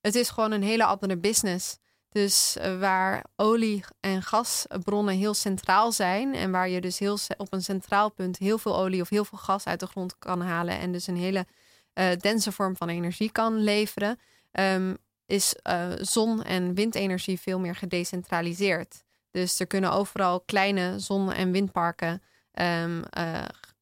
Het 0.00 0.14
is 0.14 0.30
gewoon 0.30 0.52
een 0.52 0.62
hele 0.62 0.84
andere 0.84 1.16
business. 1.16 1.78
Dus 2.08 2.56
uh, 2.60 2.78
waar 2.78 3.24
olie- 3.36 3.84
en 4.00 4.22
gasbronnen 4.22 5.14
heel 5.14 5.34
centraal 5.34 5.92
zijn 5.92 6.34
en 6.34 6.50
waar 6.50 6.68
je 6.68 6.80
dus 6.80 6.98
heel 6.98 7.18
op 7.36 7.52
een 7.52 7.62
centraal 7.62 8.10
punt 8.10 8.38
heel 8.38 8.58
veel 8.58 8.76
olie 8.76 9.00
of 9.00 9.08
heel 9.08 9.24
veel 9.24 9.38
gas 9.38 9.64
uit 9.64 9.80
de 9.80 9.86
grond 9.86 10.18
kan 10.18 10.40
halen 10.40 10.78
en 10.78 10.92
dus 10.92 11.06
een 11.06 11.16
hele 11.16 11.46
uh, 11.94 12.16
dense 12.16 12.52
vorm 12.52 12.76
van 12.76 12.88
energie 12.88 13.30
kan 13.30 13.56
leveren, 13.56 14.18
um, 14.52 14.96
is 15.26 15.54
uh, 15.70 15.92
zon- 16.00 16.42
en 16.42 16.74
windenergie 16.74 17.40
veel 17.40 17.58
meer 17.58 17.74
gedecentraliseerd. 17.74 19.04
Dus 19.30 19.60
er 19.60 19.66
kunnen 19.66 19.92
overal 19.92 20.40
kleine 20.40 20.98
zon- 20.98 21.32
en 21.32 21.52
windparken 21.52 22.22
um, 22.52 23.02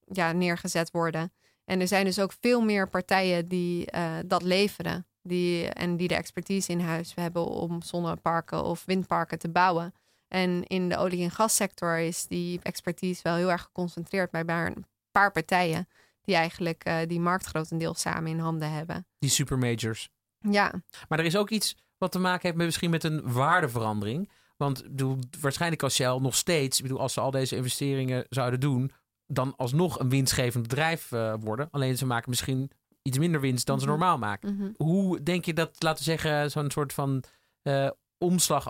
ja, 0.04 0.32
neergezet 0.32 0.90
worden. 0.90 1.32
En 1.64 1.80
er 1.80 1.88
zijn 1.88 2.04
dus 2.04 2.18
ook 2.18 2.32
veel 2.40 2.60
meer 2.60 2.88
partijen 2.88 3.48
die 3.48 3.86
uh, 3.94 4.12
dat 4.26 4.42
leveren. 4.42 5.06
Die, 5.22 5.68
en 5.68 5.96
die 5.96 6.08
de 6.08 6.14
expertise 6.14 6.72
in 6.72 6.80
huis 6.80 7.14
hebben 7.14 7.46
om 7.46 7.82
zonneparken 7.82 8.64
of 8.64 8.82
windparken 8.84 9.38
te 9.38 9.48
bouwen. 9.48 9.94
En 10.28 10.64
in 10.64 10.88
de 10.88 10.96
olie- 10.96 11.22
en 11.22 11.30
gassector 11.30 11.98
is 11.98 12.26
die 12.26 12.60
expertise 12.62 13.22
wel 13.22 13.34
heel 13.34 13.50
erg 13.50 13.62
geconcentreerd 13.62 14.30
bij 14.30 14.44
maar 14.44 14.66
een 14.66 14.84
paar 15.10 15.32
partijen. 15.32 15.88
Die 16.22 16.34
eigenlijk 16.34 16.88
uh, 16.88 16.96
die 17.06 17.20
markt 17.20 17.46
grotendeels 17.46 18.00
samen 18.00 18.30
in 18.30 18.38
handen 18.38 18.72
hebben. 18.72 19.06
Die 19.18 19.30
supermajors. 19.30 20.08
Ja. 20.38 20.72
Maar 21.08 21.18
er 21.18 21.24
is 21.24 21.36
ook 21.36 21.50
iets 21.50 21.76
wat 21.98 22.12
te 22.12 22.18
maken 22.18 22.42
heeft 22.42 22.56
met 22.56 22.66
misschien 22.66 22.90
met 22.90 23.04
een 23.04 23.32
waardeverandering. 23.32 24.30
Want 24.56 24.82
bedoel, 24.82 25.18
waarschijnlijk 25.40 25.82
als 25.82 25.94
Shell 25.94 26.18
nog 26.18 26.34
steeds, 26.34 26.80
bedoel, 26.80 27.00
als 27.00 27.12
ze 27.12 27.20
al 27.20 27.30
deze 27.30 27.56
investeringen 27.56 28.26
zouden 28.28 28.60
doen, 28.60 28.92
dan 29.26 29.56
alsnog 29.56 29.98
een 29.98 30.08
winstgevend 30.08 30.68
bedrijf 30.68 31.12
uh, 31.12 31.34
worden. 31.40 31.68
Alleen 31.70 31.96
ze 31.98 32.06
maken 32.06 32.30
misschien 32.30 32.70
iets 33.02 33.18
minder 33.18 33.40
winst 33.40 33.66
dan 33.66 33.80
ze 33.80 33.86
mhm. 33.86 33.98
normaal 33.98 34.18
maken. 34.18 34.54
Mhm. 34.56 34.70
Hoe 34.76 35.22
denk 35.22 35.44
je 35.44 35.52
dat, 35.52 35.82
laten 35.82 36.04
we 36.04 36.10
zeggen, 36.10 36.50
zo'n 36.50 36.70
soort 36.70 36.92
van 36.92 37.24
uh, 37.62 37.90
omslag 38.18 38.68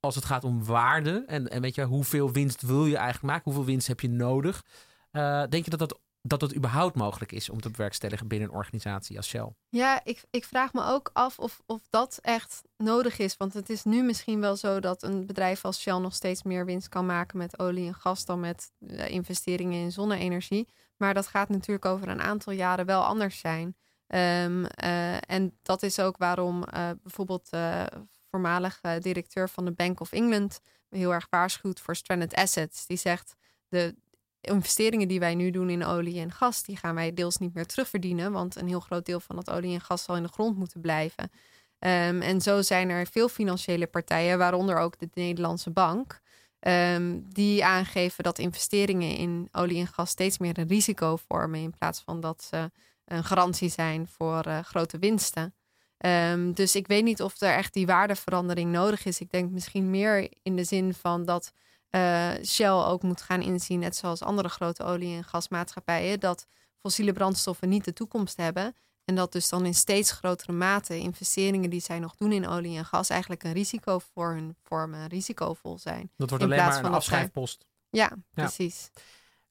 als 0.00 0.14
het 0.14 0.24
gaat 0.24 0.44
om 0.44 0.64
waarde 0.64 1.24
en, 1.26 1.48
en 1.48 1.60
weet 1.60 1.74
je, 1.74 1.84
hoeveel 1.84 2.32
winst 2.32 2.62
wil 2.62 2.86
je 2.86 2.96
eigenlijk 2.96 3.26
maken? 3.26 3.44
Hoeveel 3.44 3.64
winst 3.64 3.86
heb 3.86 4.00
je 4.00 4.08
nodig? 4.08 4.64
Uh, 5.12 5.42
denk 5.48 5.64
je 5.64 5.70
dat 5.70 5.78
dat 5.78 6.00
dat 6.26 6.40
het 6.40 6.56
überhaupt 6.56 6.96
mogelijk 6.96 7.32
is 7.32 7.50
om 7.50 7.60
te 7.60 7.70
bewerkstelligen 7.70 8.28
binnen 8.28 8.48
een 8.48 8.54
organisatie 8.54 9.16
als 9.16 9.28
Shell. 9.28 9.52
Ja, 9.68 10.00
ik, 10.04 10.24
ik 10.30 10.44
vraag 10.44 10.72
me 10.72 10.84
ook 10.84 11.10
af 11.12 11.38
of, 11.38 11.60
of 11.66 11.80
dat 11.90 12.18
echt 12.22 12.62
nodig 12.76 13.18
is. 13.18 13.36
Want 13.36 13.54
het 13.54 13.70
is 13.70 13.84
nu 13.84 14.02
misschien 14.02 14.40
wel 14.40 14.56
zo 14.56 14.80
dat 14.80 15.02
een 15.02 15.26
bedrijf 15.26 15.64
als 15.64 15.80
Shell 15.80 15.98
nog 15.98 16.14
steeds 16.14 16.42
meer 16.42 16.64
winst 16.64 16.88
kan 16.88 17.06
maken 17.06 17.38
met 17.38 17.58
olie 17.58 17.86
en 17.86 17.94
gas 17.94 18.24
dan 18.24 18.40
met 18.40 18.72
uh, 18.78 19.08
investeringen 19.08 19.80
in 19.80 19.92
zonne-energie. 19.92 20.68
Maar 20.96 21.14
dat 21.14 21.26
gaat 21.26 21.48
natuurlijk 21.48 21.84
over 21.84 22.08
een 22.08 22.22
aantal 22.22 22.52
jaren 22.52 22.86
wel 22.86 23.04
anders 23.04 23.38
zijn. 23.38 23.76
Um, 24.08 24.64
uh, 24.84 25.30
en 25.30 25.58
dat 25.62 25.82
is 25.82 25.98
ook 25.98 26.16
waarom 26.16 26.56
uh, 26.74 26.90
bijvoorbeeld 27.02 27.50
de 27.50 27.88
voormalige 28.30 28.98
directeur 29.00 29.48
van 29.48 29.64
de 29.64 29.72
Bank 29.72 30.00
of 30.00 30.12
England 30.12 30.60
heel 30.88 31.12
erg 31.12 31.26
waarschuwt 31.30 31.80
voor 31.80 31.96
stranded 31.96 32.34
assets. 32.34 32.86
Die 32.86 32.96
zegt 32.96 33.34
de 33.68 33.96
investeringen 34.46 35.08
die 35.08 35.20
wij 35.20 35.34
nu 35.34 35.50
doen 35.50 35.70
in 35.70 35.84
olie 35.84 36.20
en 36.20 36.32
gas, 36.32 36.62
die 36.62 36.76
gaan 36.76 36.94
wij 36.94 37.14
deels 37.14 37.36
niet 37.36 37.54
meer 37.54 37.66
terugverdienen, 37.66 38.32
want 38.32 38.56
een 38.56 38.68
heel 38.68 38.80
groot 38.80 39.06
deel 39.06 39.20
van 39.20 39.36
dat 39.36 39.50
olie 39.50 39.74
en 39.74 39.80
gas 39.80 40.02
zal 40.02 40.16
in 40.16 40.22
de 40.22 40.28
grond 40.28 40.56
moeten 40.56 40.80
blijven. 40.80 41.30
Ehm, 41.78 42.20
en 42.20 42.40
zo 42.40 42.62
zijn 42.62 42.88
er 42.88 43.06
veel 43.06 43.28
financiële 43.28 43.86
partijen, 43.86 44.38
waaronder 44.38 44.76
ook 44.76 44.98
de 44.98 45.08
Nederlandse 45.14 45.70
Bank, 45.70 46.20
ehm, 46.58 47.18
die 47.28 47.64
aangeven 47.64 48.24
dat 48.24 48.38
investeringen 48.38 49.16
in 49.16 49.48
olie 49.52 49.80
en 49.80 49.86
gas 49.86 50.10
steeds 50.10 50.38
meer 50.38 50.58
een 50.58 50.68
risico 50.68 51.16
vormen 51.16 51.60
in 51.60 51.74
plaats 51.78 52.00
van 52.00 52.20
dat 52.20 52.42
ze 52.42 52.70
een 53.04 53.24
garantie 53.24 53.68
zijn 53.68 54.08
voor 54.08 54.46
uh, 54.46 54.58
grote 54.58 54.98
winsten. 54.98 55.54
Um, 55.98 56.52
dus 56.52 56.74
ik 56.74 56.86
weet 56.86 57.04
niet 57.04 57.22
of 57.22 57.40
er 57.40 57.54
echt 57.54 57.72
die 57.72 57.86
waardeverandering 57.86 58.72
nodig 58.72 59.04
is. 59.04 59.20
Ik 59.20 59.30
denk 59.30 59.50
misschien 59.50 59.90
meer 59.90 60.28
in 60.42 60.56
de 60.56 60.64
zin 60.64 60.94
van 60.94 61.24
dat 61.24 61.52
uh, 61.90 62.32
Shell 62.44 62.70
ook 62.70 63.02
moet 63.02 63.22
gaan 63.22 63.42
inzien, 63.42 63.78
net 63.78 63.96
zoals 63.96 64.22
andere 64.22 64.48
grote 64.48 64.82
olie- 64.82 65.16
en 65.16 65.24
gasmaatschappijen, 65.24 66.20
dat 66.20 66.46
fossiele 66.80 67.12
brandstoffen 67.12 67.68
niet 67.68 67.84
de 67.84 67.92
toekomst 67.92 68.36
hebben. 68.36 68.74
En 69.04 69.14
dat 69.14 69.32
dus 69.32 69.48
dan 69.48 69.66
in 69.66 69.74
steeds 69.74 70.10
grotere 70.10 70.52
mate 70.52 70.98
investeringen 70.98 71.70
die 71.70 71.80
zij 71.80 71.98
nog 71.98 72.14
doen 72.16 72.32
in 72.32 72.48
olie 72.48 72.76
en 72.76 72.84
gas 72.84 73.10
eigenlijk 73.10 73.44
een 73.44 73.52
risico 73.52 73.98
voor 73.98 74.32
hun 74.32 74.56
vormen, 74.62 75.06
risicovol 75.06 75.78
zijn. 75.78 76.10
Dat 76.16 76.30
wordt 76.30 76.44
alleen 76.44 76.58
maar 76.58 76.84
een 76.84 76.92
afschrijfpost. 76.92 77.66
Ja, 77.90 78.12
precies. 78.30 78.90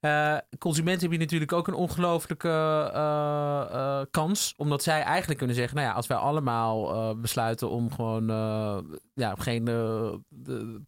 Uh, 0.05 0.37
consumenten 0.59 1.01
hebben 1.01 1.19
natuurlijk 1.19 1.51
ook 1.51 1.67
een 1.67 1.73
ongelooflijke 1.73 2.91
uh, 2.93 3.75
uh, 3.75 4.01
kans. 4.11 4.53
Omdat 4.57 4.83
zij 4.83 5.01
eigenlijk 5.01 5.37
kunnen 5.37 5.55
zeggen: 5.55 5.75
Nou 5.75 5.87
ja, 5.87 5.93
als 5.93 6.07
wij 6.07 6.17
allemaal 6.17 7.15
besluiten 7.19 7.69
om 7.69 7.91
gewoon 7.91 8.27
ja, 9.13 9.35
geen 9.37 9.67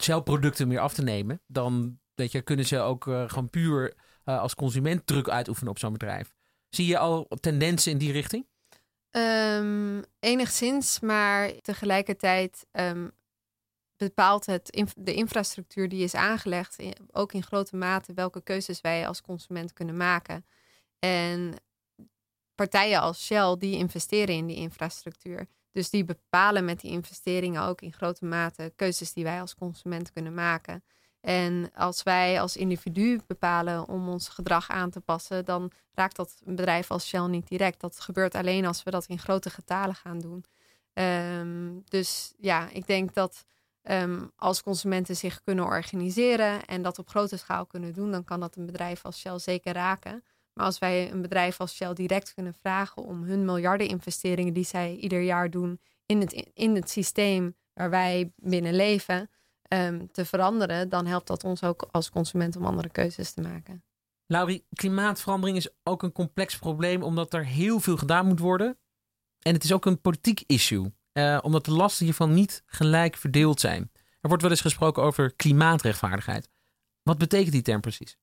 Shell-producten 0.03 0.67
meer 0.67 0.79
af 0.79 0.93
te 0.93 1.03
nemen. 1.03 1.41
dan 1.47 1.99
weet 2.15 2.31
je, 2.31 2.41
kunnen 2.41 2.65
ze 2.65 2.79
ook 2.79 3.03
gewoon 3.03 3.49
puur 3.49 3.93
als 4.23 4.55
consument 4.55 5.07
druk 5.07 5.29
uitoefenen 5.29 5.71
op 5.71 5.79
zo'n 5.79 5.91
bedrijf. 5.91 6.35
Zie 6.69 6.87
je 6.87 6.97
al 6.97 7.27
tendensen 7.39 7.91
in 7.91 7.97
die 7.97 8.11
richting? 8.11 8.45
Um, 9.11 10.03
enigszins, 10.19 10.99
maar 10.99 11.51
tegelijkertijd 11.61 12.65
um, 12.71 13.11
bepaalt 13.97 14.45
het 14.45 14.87
de 14.97 15.13
infrastructuur 15.13 15.89
die 15.89 16.03
is 16.03 16.15
aangelegd, 16.15 16.77
ook 17.11 17.33
in 17.33 17.43
grote 17.43 17.75
mate 17.75 18.13
welke 18.13 18.41
keuzes 18.41 18.81
wij 18.81 19.07
als 19.07 19.21
consument 19.21 19.73
kunnen 19.73 19.97
maken. 19.97 20.45
En 20.99 21.53
partijen 22.55 23.01
als 23.01 23.25
Shell, 23.25 23.55
die 23.57 23.77
investeren 23.77 24.35
in 24.35 24.45
die 24.45 24.55
infrastructuur. 24.55 25.47
Dus 25.71 25.89
die 25.89 26.05
bepalen 26.05 26.65
met 26.65 26.79
die 26.79 26.91
investeringen 26.91 27.61
ook 27.61 27.81
in 27.81 27.93
grote 27.93 28.25
mate 28.25 28.73
keuzes 28.75 29.13
die 29.13 29.23
wij 29.23 29.41
als 29.41 29.55
consument 29.55 30.11
kunnen 30.11 30.33
maken. 30.33 30.83
En 31.21 31.71
als 31.73 32.03
wij 32.03 32.41
als 32.41 32.57
individu 32.57 33.19
bepalen 33.27 33.87
om 33.87 34.09
ons 34.09 34.29
gedrag 34.29 34.69
aan 34.69 34.89
te 34.89 34.99
passen, 34.99 35.45
dan 35.45 35.71
raakt 35.93 36.15
dat 36.15 36.41
een 36.45 36.55
bedrijf 36.55 36.91
als 36.91 37.07
Shell 37.07 37.27
niet 37.27 37.47
direct. 37.47 37.79
Dat 37.79 37.99
gebeurt 37.99 38.35
alleen 38.35 38.65
als 38.65 38.83
we 38.83 38.91
dat 38.91 39.05
in 39.05 39.19
grote 39.19 39.49
getalen 39.49 39.95
gaan 39.95 40.19
doen. 40.19 40.45
Um, 40.93 41.83
dus 41.85 42.33
ja, 42.37 42.69
ik 42.69 42.87
denk 42.87 43.13
dat 43.13 43.45
Ehm, 43.87 44.25
als 44.35 44.63
consumenten 44.63 45.15
zich 45.15 45.41
kunnen 45.43 45.65
organiseren 45.65 46.65
en 46.65 46.81
dat 46.81 46.99
op 46.99 47.09
grote 47.09 47.37
schaal 47.37 47.65
kunnen 47.65 47.93
doen, 47.93 48.11
dan 48.11 48.23
kan 48.23 48.39
dat 48.39 48.55
een 48.55 48.65
bedrijf 48.65 49.05
als 49.05 49.19
Shell 49.19 49.39
zeker 49.39 49.73
raken. 49.73 50.23
Maar 50.53 50.65
als 50.65 50.79
wij 50.79 51.11
een 51.11 51.21
bedrijf 51.21 51.59
als 51.59 51.75
Shell 51.75 51.93
direct 51.93 52.33
kunnen 52.33 52.53
vragen 52.53 53.03
om 53.03 53.23
hun 53.23 53.45
miljarden 53.45 53.87
investeringen 53.87 54.53
die 54.53 54.65
zij 54.65 54.95
ieder 54.95 55.21
jaar 55.21 55.49
doen 55.49 55.79
in 56.05 56.19
het, 56.19 56.49
in 56.53 56.75
het 56.75 56.89
systeem 56.89 57.55
waar 57.73 57.89
wij 57.89 58.31
binnen 58.35 58.75
leven, 58.75 59.29
ehm, 59.61 60.05
te 60.11 60.25
veranderen, 60.25 60.89
dan 60.89 61.05
helpt 61.05 61.27
dat 61.27 61.43
ons 61.43 61.63
ook 61.63 61.87
als 61.91 62.09
consument 62.09 62.55
om 62.55 62.65
andere 62.65 62.89
keuzes 62.89 63.31
te 63.31 63.41
maken. 63.41 63.83
Laurie, 64.25 64.65
klimaatverandering 64.73 65.57
is 65.57 65.69
ook 65.83 66.03
een 66.03 66.11
complex 66.11 66.57
probleem 66.57 67.03
omdat 67.03 67.33
er 67.33 67.45
heel 67.45 67.79
veel 67.79 67.97
gedaan 67.97 68.25
moet 68.25 68.39
worden. 68.39 68.77
En 69.39 69.53
het 69.53 69.63
is 69.63 69.73
ook 69.73 69.85
een 69.85 70.01
politiek 70.01 70.43
issue. 70.45 70.93
Uh, 71.17 71.37
omdat 71.41 71.65
de 71.65 71.71
lasten 71.71 72.05
hiervan 72.05 72.33
niet 72.33 72.63
gelijk 72.65 73.15
verdeeld 73.15 73.59
zijn. 73.59 73.91
Er 73.93 74.27
wordt 74.27 74.41
wel 74.41 74.51
eens 74.51 74.61
gesproken 74.61 75.03
over 75.03 75.33
klimaatrechtvaardigheid. 75.35 76.49
Wat 77.03 77.17
betekent 77.17 77.51
die 77.51 77.61
term 77.61 77.81
precies? 77.81 78.17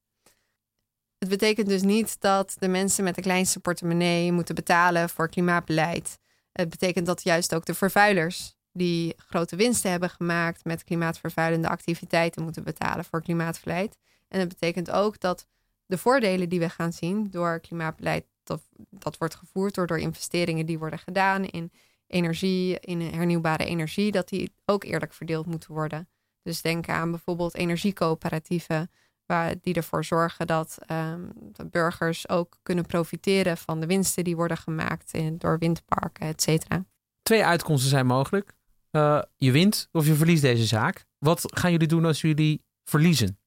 Het 1.18 1.28
betekent 1.28 1.68
dus 1.68 1.82
niet 1.82 2.20
dat 2.20 2.56
de 2.58 2.68
mensen 2.68 3.04
met 3.04 3.14
de 3.14 3.20
kleinste 3.20 3.60
portemonnee 3.60 4.32
moeten 4.32 4.54
betalen 4.54 5.08
voor 5.08 5.28
klimaatbeleid. 5.28 6.18
Het 6.52 6.68
betekent 6.68 7.06
dat 7.06 7.22
juist 7.22 7.54
ook 7.54 7.64
de 7.64 7.74
vervuilers 7.74 8.56
die 8.72 9.14
grote 9.16 9.56
winsten 9.56 9.90
hebben 9.90 10.10
gemaakt 10.10 10.64
met 10.64 10.84
klimaatvervuilende 10.84 11.68
activiteiten 11.68 12.42
moeten 12.42 12.64
betalen 12.64 13.04
voor 13.04 13.22
klimaatbeleid. 13.22 13.98
En 14.28 14.40
het 14.40 14.48
betekent 14.48 14.90
ook 14.90 15.20
dat 15.20 15.46
de 15.86 15.98
voordelen 15.98 16.48
die 16.48 16.60
we 16.60 16.68
gaan 16.68 16.92
zien 16.92 17.30
door 17.30 17.60
klimaatbeleid, 17.60 18.26
dat, 18.42 18.62
dat 18.90 19.18
wordt 19.18 19.34
gevoerd 19.34 19.74
door, 19.74 19.86
door 19.86 19.98
investeringen 19.98 20.66
die 20.66 20.78
worden 20.78 20.98
gedaan 20.98 21.44
in 21.44 21.72
energie, 22.06 22.80
in 22.80 23.00
hernieuwbare 23.00 23.64
energie, 23.64 24.10
dat 24.12 24.28
die 24.28 24.54
ook 24.64 24.84
eerlijk 24.84 25.12
verdeeld 25.12 25.46
moeten 25.46 25.72
worden. 25.72 26.08
Dus 26.42 26.62
denk 26.62 26.88
aan 26.88 27.10
bijvoorbeeld 27.10 27.54
energiecoöperatieven, 27.54 28.90
waar, 29.26 29.54
die 29.60 29.74
ervoor 29.74 30.04
zorgen 30.04 30.46
dat 30.46 30.78
um, 30.90 31.32
de 31.52 31.66
burgers 31.66 32.28
ook 32.28 32.58
kunnen 32.62 32.86
profiteren 32.86 33.56
van 33.56 33.80
de 33.80 33.86
winsten 33.86 34.24
die 34.24 34.36
worden 34.36 34.56
gemaakt 34.56 35.12
in, 35.12 35.38
door 35.38 35.58
windparken, 35.58 36.26
et 36.26 36.42
cetera. 36.42 36.84
Twee 37.22 37.44
uitkomsten 37.44 37.90
zijn 37.90 38.06
mogelijk. 38.06 38.56
Uh, 38.90 39.22
je 39.36 39.50
wint 39.50 39.88
of 39.92 40.06
je 40.06 40.14
verliest 40.14 40.42
deze 40.42 40.64
zaak. 40.64 41.04
Wat 41.18 41.40
gaan 41.58 41.72
jullie 41.72 41.88
doen 41.88 42.04
als 42.04 42.20
jullie 42.20 42.64
verliezen? 42.84 43.38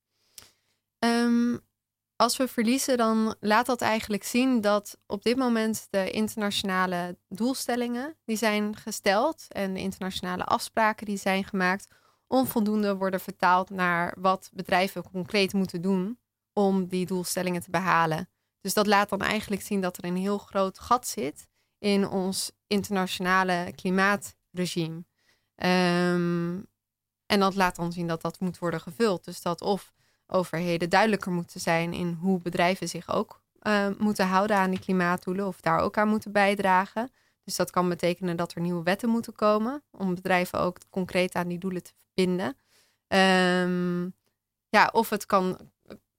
Um, 1.05 1.59
als 2.17 2.37
we 2.37 2.47
verliezen, 2.47 2.97
dan 2.97 3.35
laat 3.39 3.65
dat 3.65 3.81
eigenlijk 3.81 4.23
zien 4.23 4.61
dat 4.61 4.97
op 5.05 5.23
dit 5.23 5.37
moment 5.37 5.87
de 5.89 6.11
internationale 6.11 7.17
doelstellingen 7.29 8.17
die 8.25 8.37
zijn 8.37 8.75
gesteld 8.75 9.45
en 9.47 9.73
de 9.73 9.79
internationale 9.79 10.43
afspraken 10.43 11.05
die 11.05 11.17
zijn 11.17 11.43
gemaakt, 11.43 11.87
onvoldoende 12.27 12.95
worden 12.95 13.19
vertaald 13.19 13.69
naar 13.69 14.15
wat 14.19 14.49
bedrijven 14.53 15.03
concreet 15.11 15.53
moeten 15.53 15.81
doen 15.81 16.19
om 16.53 16.87
die 16.87 17.05
doelstellingen 17.05 17.61
te 17.61 17.69
behalen. 17.69 18.29
Dus 18.61 18.73
dat 18.73 18.87
laat 18.87 19.09
dan 19.09 19.21
eigenlijk 19.21 19.61
zien 19.61 19.81
dat 19.81 19.97
er 19.97 20.05
een 20.05 20.17
heel 20.17 20.37
groot 20.37 20.79
gat 20.79 21.07
zit 21.07 21.47
in 21.79 22.07
ons 22.07 22.51
internationale 22.67 23.71
klimaatregime. 23.75 25.05
Um, 25.55 26.67
en 27.25 27.39
dat 27.39 27.55
laat 27.55 27.75
dan 27.75 27.91
zien 27.91 28.07
dat 28.07 28.21
dat 28.21 28.39
moet 28.39 28.57
worden 28.57 28.81
gevuld. 28.81 29.25
Dus 29.25 29.41
dat 29.41 29.61
of 29.61 29.93
overheden 30.27 30.89
duidelijker 30.89 31.31
moeten 31.31 31.59
zijn 31.59 31.93
in 31.93 32.17
hoe 32.21 32.39
bedrijven 32.41 32.89
zich 32.89 33.09
ook 33.09 33.41
uh, 33.61 33.87
moeten 33.97 34.27
houden 34.27 34.57
aan 34.57 34.69
die 34.69 34.79
klimaatdoelen 34.79 35.47
of 35.47 35.61
daar 35.61 35.79
ook 35.79 35.97
aan 35.97 36.07
moeten 36.07 36.31
bijdragen. 36.31 37.11
Dus 37.43 37.55
dat 37.55 37.69
kan 37.69 37.89
betekenen 37.89 38.37
dat 38.37 38.53
er 38.53 38.61
nieuwe 38.61 38.83
wetten 38.83 39.09
moeten 39.09 39.33
komen 39.33 39.83
om 39.91 40.15
bedrijven 40.15 40.59
ook 40.59 40.77
concreet 40.89 41.35
aan 41.35 41.47
die 41.47 41.57
doelen 41.57 41.83
te 41.83 41.93
verbinden. 41.95 42.57
Um, 43.07 44.15
ja, 44.69 44.89
of 44.91 45.09
het 45.09 45.25
kan, 45.25 45.71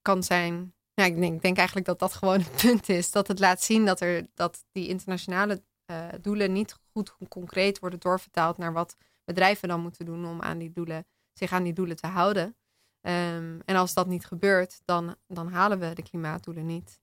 kan 0.02 0.22
zijn. 0.22 0.74
Ja, 0.94 1.04
ik, 1.04 1.20
denk, 1.20 1.42
denk 1.42 1.56
eigenlijk 1.56 1.86
dat 1.86 1.98
dat 1.98 2.14
gewoon 2.14 2.40
het 2.40 2.56
punt 2.62 2.88
is. 2.88 3.10
Dat 3.10 3.28
het 3.28 3.38
laat 3.38 3.62
zien 3.62 3.84
dat, 3.84 4.00
er, 4.00 4.26
dat 4.34 4.64
die 4.72 4.88
internationale 4.88 5.62
uh, 5.90 6.06
doelen 6.20 6.52
niet 6.52 6.76
goed 6.92 7.16
concreet 7.28 7.78
worden 7.78 8.00
doorvertaald 8.00 8.58
naar 8.58 8.72
wat 8.72 8.96
bedrijven 9.24 9.68
dan 9.68 9.80
moeten 9.80 10.04
doen 10.04 10.26
om 10.26 10.42
aan 10.42 10.58
die 10.58 10.70
doelen, 10.70 11.06
zich 11.32 11.52
aan 11.52 11.62
die 11.62 11.72
doelen 11.72 11.96
te 11.96 12.06
houden. 12.06 12.56
Um, 13.02 13.60
en 13.64 13.76
als 13.76 13.94
dat 13.94 14.06
niet 14.06 14.26
gebeurt, 14.26 14.80
dan, 14.84 15.16
dan 15.26 15.48
halen 15.52 15.78
we 15.78 15.94
de 15.94 16.02
klimaatdoelen 16.02 16.66
niet. 16.66 17.00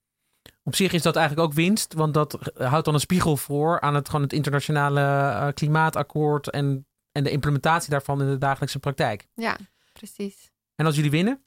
Op 0.64 0.76
zich 0.76 0.94
is 0.94 1.02
dat 1.02 1.16
eigenlijk 1.16 1.48
ook 1.48 1.54
winst, 1.54 1.94
want 1.94 2.14
dat 2.14 2.52
houdt 2.58 2.86
dan 2.86 2.94
een 2.94 3.00
spiegel 3.00 3.38
voor 3.38 3.82
aan 3.82 3.96
het, 3.96 4.08
gewoon 4.08 4.22
het 4.22 4.34
internationale 4.34 5.02
uh, 5.02 5.48
klimaatakkoord 5.54 6.50
en, 6.50 6.88
en 7.12 7.24
de 7.24 7.32
implementatie 7.32 7.90
daarvan 7.90 8.22
in 8.22 8.30
de 8.30 8.38
dagelijkse 8.38 8.80
praktijk. 8.80 9.28
Ja, 9.34 9.58
precies. 9.94 10.52
En 10.76 10.86
als 10.86 10.96
jullie 10.96 11.12
winnen? 11.12 11.44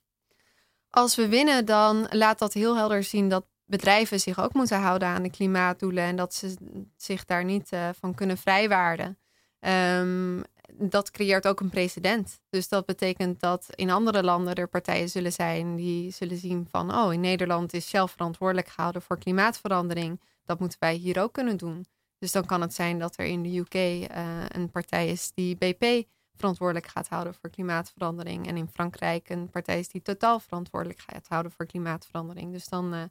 Als 0.90 1.16
we 1.16 1.28
winnen, 1.28 1.64
dan 1.64 2.06
laat 2.10 2.38
dat 2.38 2.52
heel 2.52 2.76
helder 2.76 3.02
zien 3.02 3.28
dat 3.28 3.46
bedrijven 3.64 4.20
zich 4.20 4.40
ook 4.40 4.52
moeten 4.52 4.80
houden 4.80 5.08
aan 5.08 5.22
de 5.22 5.30
klimaatdoelen 5.30 6.04
en 6.04 6.16
dat 6.16 6.34
ze 6.34 6.56
zich 6.96 7.24
daar 7.24 7.44
niet 7.44 7.72
uh, 7.72 7.88
van 7.98 8.14
kunnen 8.14 8.38
vrijwaarden. 8.38 9.18
Um, 9.60 10.42
dat 10.74 11.10
creëert 11.10 11.46
ook 11.46 11.60
een 11.60 11.70
precedent. 11.70 12.40
Dus 12.48 12.68
dat 12.68 12.86
betekent 12.86 13.40
dat 13.40 13.66
in 13.74 13.90
andere 13.90 14.22
landen 14.22 14.54
er 14.54 14.68
partijen 14.68 15.08
zullen 15.08 15.32
zijn 15.32 15.76
die 15.76 16.10
zullen 16.10 16.36
zien 16.36 16.66
van, 16.70 16.94
oh, 16.94 17.12
in 17.12 17.20
Nederland 17.20 17.72
is 17.72 17.88
Shell 17.88 18.06
verantwoordelijk 18.06 18.68
gehouden 18.68 19.02
voor 19.02 19.18
klimaatverandering. 19.18 20.20
Dat 20.44 20.60
moeten 20.60 20.78
wij 20.80 20.94
hier 20.94 21.20
ook 21.20 21.32
kunnen 21.32 21.56
doen. 21.56 21.86
Dus 22.18 22.32
dan 22.32 22.46
kan 22.46 22.60
het 22.60 22.74
zijn 22.74 22.98
dat 22.98 23.18
er 23.18 23.24
in 23.24 23.42
de 23.42 23.56
UK 23.56 23.74
eh, 23.74 24.44
een 24.48 24.70
partij 24.70 25.08
is 25.08 25.30
die 25.34 25.56
BP 25.56 26.06
verantwoordelijk 26.34 26.86
gaat 26.86 27.08
houden 27.08 27.34
voor 27.34 27.50
klimaatverandering. 27.50 28.46
En 28.46 28.56
in 28.56 28.68
Frankrijk 28.68 29.28
een 29.28 29.50
partij 29.50 29.78
is 29.78 29.88
die 29.88 30.02
totaal 30.02 30.40
verantwoordelijk 30.40 31.00
gaat 31.00 31.28
houden 31.28 31.52
voor 31.52 31.66
klimaatverandering. 31.66 32.52
Dus 32.52 32.68
dan 32.68 32.94
uh, 32.94 33.02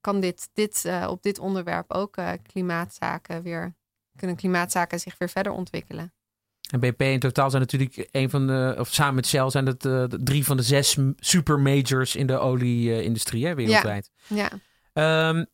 kan 0.00 0.20
dit, 0.20 0.48
dit 0.52 0.84
uh, 0.86 1.06
op 1.10 1.22
dit 1.22 1.38
onderwerp 1.38 1.92
ook 1.92 2.16
klimaatzaken 2.42 3.42
weer, 3.42 3.74
kunnen 4.16 4.36
klimaatzaken 4.36 5.00
zich 5.00 5.18
weer 5.18 5.28
verder 5.28 5.52
ontwikkelen. 5.52 6.12
En 6.74 6.80
BP 6.80 7.00
in 7.02 7.18
totaal 7.18 7.50
zijn 7.50 7.62
natuurlijk 7.62 8.08
een 8.10 8.30
van 8.30 8.46
de, 8.46 8.74
of 8.78 8.92
samen 8.92 9.14
met 9.14 9.26
Shell 9.26 9.50
zijn 9.50 9.66
het 9.66 9.84
uh, 9.84 10.04
drie 10.04 10.44
van 10.44 10.56
de 10.56 10.62
zes 10.62 10.96
super 11.16 11.60
majors 11.60 12.16
in 12.16 12.26
de 12.26 12.38
olie-industrie 12.38 13.54
wereldwijd. 13.54 14.10
Ja. 14.26 14.50
Um, 15.28 15.46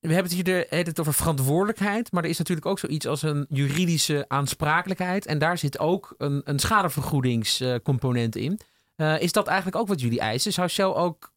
we 0.00 0.12
hebben 0.12 0.32
het 0.32 0.32
hier 0.32 0.44
de, 0.44 0.66
het 0.68 1.00
over 1.00 1.14
verantwoordelijkheid, 1.14 2.12
maar 2.12 2.22
er 2.22 2.28
is 2.28 2.38
natuurlijk 2.38 2.66
ook 2.66 2.78
zoiets 2.78 3.06
als 3.06 3.22
een 3.22 3.46
juridische 3.48 4.24
aansprakelijkheid. 4.28 5.26
En 5.26 5.38
daar 5.38 5.58
zit 5.58 5.78
ook 5.78 6.14
een, 6.18 6.40
een 6.44 6.58
schadevergoedingscomponent 6.58 8.36
in. 8.36 8.60
Uh, 8.96 9.20
is 9.20 9.32
dat 9.32 9.46
eigenlijk 9.46 9.76
ook 9.76 9.88
wat 9.88 10.00
jullie 10.00 10.20
eisen? 10.20 10.52
Zou 10.52 10.68
Shell 10.68 10.84
ook 10.84 11.32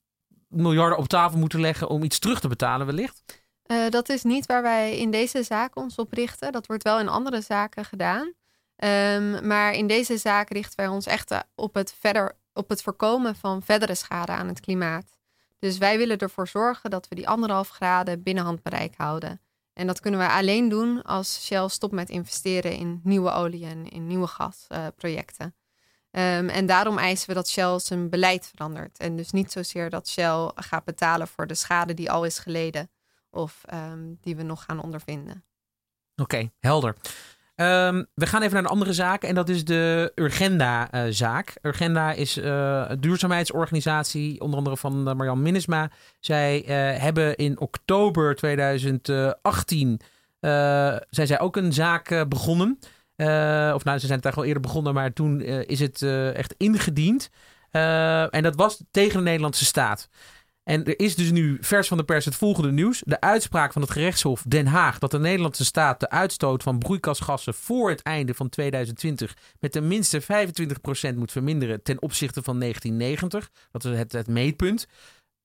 miljarden 0.48 0.98
op 0.98 1.08
tafel 1.08 1.40
moeten 1.40 1.62
leggen 1.62 1.90
om 1.90 2.04
iets 2.04 2.20
terug 2.20 2.40
te 2.40 2.48
betalen 2.48 2.86
wellicht? 2.86 3.44
Uh, 3.68 3.90
dat 3.90 4.10
is 4.10 4.24
niet 4.24 4.46
waar 4.46 4.62
wij 4.62 4.98
in 4.98 5.12
deze 5.12 5.44
zaak 5.44 5.76
ons 5.76 5.96
op 5.96 6.14
richten. 6.14 6.52
Dat 6.52 6.68
wordt 6.68 6.84
wel 6.84 7.00
in 7.00 7.08
andere 7.08 7.42
zaken 7.42 7.86
gedaan. 7.86 8.34
Um, 8.78 9.48
maar 9.48 9.74
in 9.74 9.88
deze 9.88 10.18
zaak 10.18 10.50
richten 10.50 10.76
wij 10.76 10.88
ons 10.88 11.06
echt 11.06 11.46
op 11.56 11.74
het, 11.74 11.96
verder, 12.00 12.38
op 12.54 12.70
het 12.70 12.82
voorkomen 12.82 13.36
van 13.36 13.62
verdere 13.62 13.96
schade 13.96 14.32
aan 14.32 14.48
het 14.48 14.60
klimaat. 14.60 15.18
Dus 15.60 15.78
wij 15.78 15.98
willen 15.98 16.18
ervoor 16.18 16.48
zorgen 16.48 16.90
dat 16.90 17.08
we 17.08 17.16
die 17.16 17.28
anderhalf 17.28 17.70
graden 17.70 18.24
binnen 18.24 18.44
handbereik 18.44 18.94
houden. 18.98 19.42
En 19.74 19.88
dat 19.88 20.00
kunnen 20.00 20.20
we 20.20 20.30
alleen 20.30 20.70
doen 20.70 21.02
als 21.04 21.46
Shell 21.46 21.68
stopt 21.68 21.94
met 21.94 22.10
investeren 22.10 22.72
in 22.72 23.00
nieuwe 23.04 23.32
olie 23.32 23.66
en 23.66 23.90
in 23.90 24.08
nieuwe 24.08 24.28
gasprojecten. 24.28 25.56
Uh, 26.12 26.56
en 26.56 26.66
daarom 26.66 26.98
eisen 26.98 27.28
we 27.28 27.34
dat 27.34 27.50
Shell 27.50 27.80
zijn 27.80 28.10
beleid 28.10 28.48
verandert. 28.48 28.98
En 28.98 29.16
dus 29.16 29.32
niet 29.32 29.52
zozeer 29.52 29.90
dat 29.90 30.10
Shell 30.10 30.52
gaat 30.56 30.84
betalen 30.84 31.28
voor 31.28 31.48
de 31.48 31.56
schade 31.56 31.94
die 31.94 32.12
al 32.12 32.26
is 32.26 32.40
geleden 32.40 32.90
of 33.30 33.62
um, 33.74 34.18
die 34.22 34.36
we 34.36 34.44
nog 34.44 34.64
gaan 34.64 34.80
ondervinden. 34.80 35.44
Oké, 36.16 36.52
helder. 36.60 36.96
Um, 37.56 38.06
we 38.14 38.26
gaan 38.26 38.42
even 38.42 38.54
naar 38.54 38.64
een 38.64 38.70
andere 38.70 38.94
zaak 38.94 39.24
en 39.24 39.36
dat 39.36 39.50
is 39.50 39.66
de 39.66 40.12
Urgenda-zaak. 40.16 41.50
Uh, 41.50 41.56
Urgenda 41.62 42.12
is 42.12 42.38
uh, 42.38 42.86
een 42.88 43.02
duurzaamheidsorganisatie, 43.02 44.42
onder 44.42 44.58
andere 44.58 44.78
van 44.78 45.08
uh, 45.08 45.14
Marjan 45.14 45.42
Minnesma. 45.42 45.92
Zij 46.20 46.60
hebben 47.00 47.36
in 47.36 47.60
oktober 47.60 48.36
2018 48.36 50.02
zijn 51.10 51.28
zij 51.28 51.40
ook 51.40 51.56
een 51.56 51.74
zaak 51.74 52.26
begonnen. 52.30 52.78
of 53.74 53.84
nou, 53.84 54.00
ze 54.00 54.08
zijn 54.08 54.20
het 54.20 54.26
eigenlijk 54.26 54.36
al 54.36 54.46
eerder 54.46 54.62
begonnen, 54.62 54.94
maar 54.94 55.14
toen 55.14 55.42
is 55.42 55.80
het 55.80 56.02
echt 56.34 56.56
ingediend. 56.58 57.30
en 58.30 58.44
dat 58.44 58.56
was 58.56 58.84
tegen 58.92 59.18
de 59.18 59.24
Nederlandse 59.24 59.66
staat. 59.66 60.10
En 60.70 60.86
er 60.86 61.00
is 61.00 61.16
dus 61.16 61.32
nu 61.32 61.58
vers 61.62 61.88
van 61.88 61.98
de 61.98 62.04
pers 62.04 62.26
het 62.26 62.36
volgende 62.36 62.72
nieuws. 62.72 63.02
De 63.06 63.22
uitspraak 63.22 63.74
van 63.74 63.82
het 63.82 63.92
gerechtshof 63.92 64.44
Den 64.48 64.68
Haag 64.68 65.00
dat 65.00 65.12
de 65.12 65.20
Nederlandse 65.20 65.66
staat 65.66 66.00
de 66.00 66.10
uitstoot 66.10 66.64
van 66.64 66.80
broeikasgassen 66.80 67.54
voor 67.54 67.90
het 67.90 68.02
einde 68.02 68.34
van 68.34 68.50
2020 68.50 69.38
met 69.60 69.72
tenminste 69.72 70.22
25% 70.22 70.26
moet 71.16 71.32
verminderen 71.32 71.84
ten 71.84 72.02
opzichte 72.02 72.44
van 72.44 72.60
1990. 72.60 73.52
Dat 73.72 73.86
is 73.86 73.98
het, 73.98 74.12
het 74.12 74.28
meetpunt. 74.28 74.88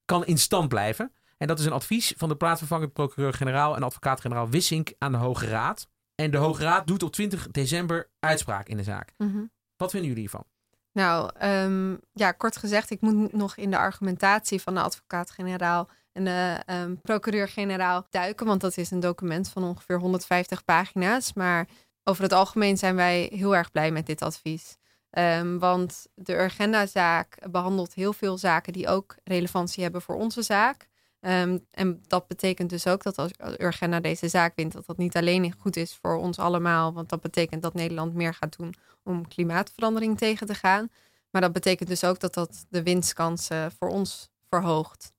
Kan 0.05 0.27
in 0.27 0.39
stand 0.39 0.69
blijven. 0.69 1.13
En 1.37 1.47
dat 1.47 1.59
is 1.59 1.65
een 1.65 1.73
advies 1.73 2.15
van 2.17 2.29
de 2.29 2.37
plaatsvervangend 2.37 2.93
procureur-generaal 2.93 3.77
en 3.77 3.83
advocaat-generaal 3.83 4.49
Wissink 4.49 4.93
aan 4.99 5.13
de 5.13 5.19
Hoge 5.19 5.47
Raad. 5.47 5.89
En 6.15 6.31
de 6.31 6.37
Hoge 6.37 6.63
Raad 6.63 6.87
doet 6.87 7.03
op 7.03 7.13
20 7.13 7.51
december 7.51 8.11
uitspraak 8.19 8.69
in 8.69 8.77
de 8.77 8.83
zaak. 8.83 9.13
Mm 9.17 9.33
-hmm. 9.33 9.51
Wat 9.77 9.91
vinden 9.91 10.09
jullie 10.09 10.23
hiervan? 10.23 10.45
Nou, 10.93 11.31
um, 11.43 12.01
ja, 12.13 12.33
kort 12.33 12.57
gezegd, 12.57 12.91
ik 12.91 13.01
moet 13.01 13.33
nog 13.33 13.57
in 13.57 13.71
de 13.71 13.79
argumentatie 13.79 14.61
van 14.61 14.75
de 14.75 14.81
advocaat-generaal 14.81 15.89
en 16.13 16.25
de 16.25 16.63
um, 16.67 17.01
procureur-generaal 17.01 18.07
duiken, 18.11 18.47
want 18.47 18.61
dat 18.61 18.77
is 18.77 18.91
een 18.91 19.01
document 19.01 19.49
van 19.49 19.65
ongeveer 19.65 19.99
150 19.99 20.65
pagina's. 20.65 21.33
Maar 21.33 21.69
over 22.05 22.23
het 22.23 22.33
algemeen 22.33 22.79
zijn 22.79 22.97
wij 22.97 23.31
heel 23.35 23.57
erg 23.57 23.71
blij 23.71 23.91
met 23.91 24.07
dit 24.07 24.23
advies. 24.23 24.77
Um, 25.19 25.59
want 25.59 26.07
de 26.15 26.35
Urgenda-zaak 26.35 27.51
behandelt 27.51 27.95
heel 27.95 28.13
veel 28.13 28.39
zaken 28.39 28.73
die 28.73 28.89
ook 28.89 29.17
relevantie 29.25 29.83
hebben 29.83 30.03
voor 30.03 30.15
onze 30.15 30.43
zaak. 30.43 30.89
Um, 31.21 31.67
en 31.71 32.03
dat 32.07 32.27
betekent 32.27 32.71
dus 32.71 32.87
ook 32.87 33.03
dat 33.03 33.19
als 33.19 33.33
Urgenda 33.59 34.01
deze 34.01 34.29
zaak 34.29 34.53
wint, 34.57 34.73
dat 34.73 34.87
dat 34.87 34.97
niet 34.97 35.17
alleen 35.17 35.55
goed 35.59 35.77
is 35.77 35.95
voor 35.95 36.17
ons 36.17 36.39
allemaal. 36.39 36.93
Want 36.93 37.09
dat 37.09 37.21
betekent 37.21 37.63
dat 37.63 37.75
Nederland 37.75 38.15
meer 38.15 38.35
gaat 38.35 38.57
doen 38.57 38.75
om 39.03 39.29
klimaatverandering 39.29 40.19
tegen 40.19 40.47
te 40.47 40.55
gaan. 40.55 40.91
Maar 41.31 41.41
dat 41.41 41.53
betekent 41.53 41.89
dus 41.89 42.05
ook 42.05 42.21
dat 42.21 42.35
dat 42.35 42.67
de 42.69 42.83
winstkansen 42.83 43.73
voor 43.73 43.89
ons 43.89 44.31
verhoogt. 44.49 45.13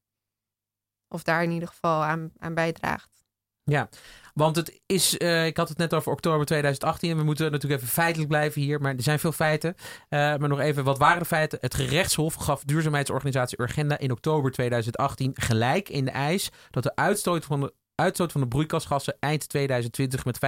Of 1.08 1.24
daar 1.24 1.44
in 1.44 1.52
ieder 1.52 1.68
geval 1.68 2.04
aan, 2.04 2.32
aan 2.38 2.54
bijdraagt. 2.54 3.21
Ja, 3.64 3.90
want 4.34 4.56
het 4.56 4.82
is, 4.86 5.18
uh, 5.18 5.46
ik 5.46 5.58
had 5.58 5.70
het 5.70 5.78
net 5.78 5.94
over 5.94 6.12
oktober 6.12 6.46
2018 6.46 7.12
en 7.12 7.18
we 7.18 7.24
moeten 7.24 7.52
natuurlijk 7.52 7.82
even 7.82 7.94
feitelijk 7.94 8.30
blijven 8.30 8.62
hier, 8.62 8.82
maar 8.82 8.96
er 8.96 9.04
zijn 9.04 9.20
veel 9.20 9.32
feiten. 9.32 9.76
Uh, 9.78 9.86
maar 10.10 10.48
nog 10.48 10.60
even, 10.60 10.84
wat 10.84 10.98
waren 10.98 11.20
de 11.20 11.26
feiten? 11.26 11.58
Het 11.62 11.76
gerechtshof 11.76 12.34
gaf 12.34 12.64
duurzaamheidsorganisatie 12.64 13.62
Urgenda 13.62 13.98
in 13.98 14.12
oktober 14.12 14.52
2018 14.52 15.32
gelijk 15.34 15.90
in 15.90 16.06
de 16.06 16.12
eis 16.12 16.50
dat 16.70 16.84
de 16.84 16.96
uitstoot 16.96 17.46
van 17.46 17.60
de, 17.62 17.74
uitstoot 17.96 18.32
van 18.32 18.42
de 18.42 18.48
broeikasgassen 18.48 19.18
eind 19.20 19.50
2020 19.50 20.26
met 20.26 20.40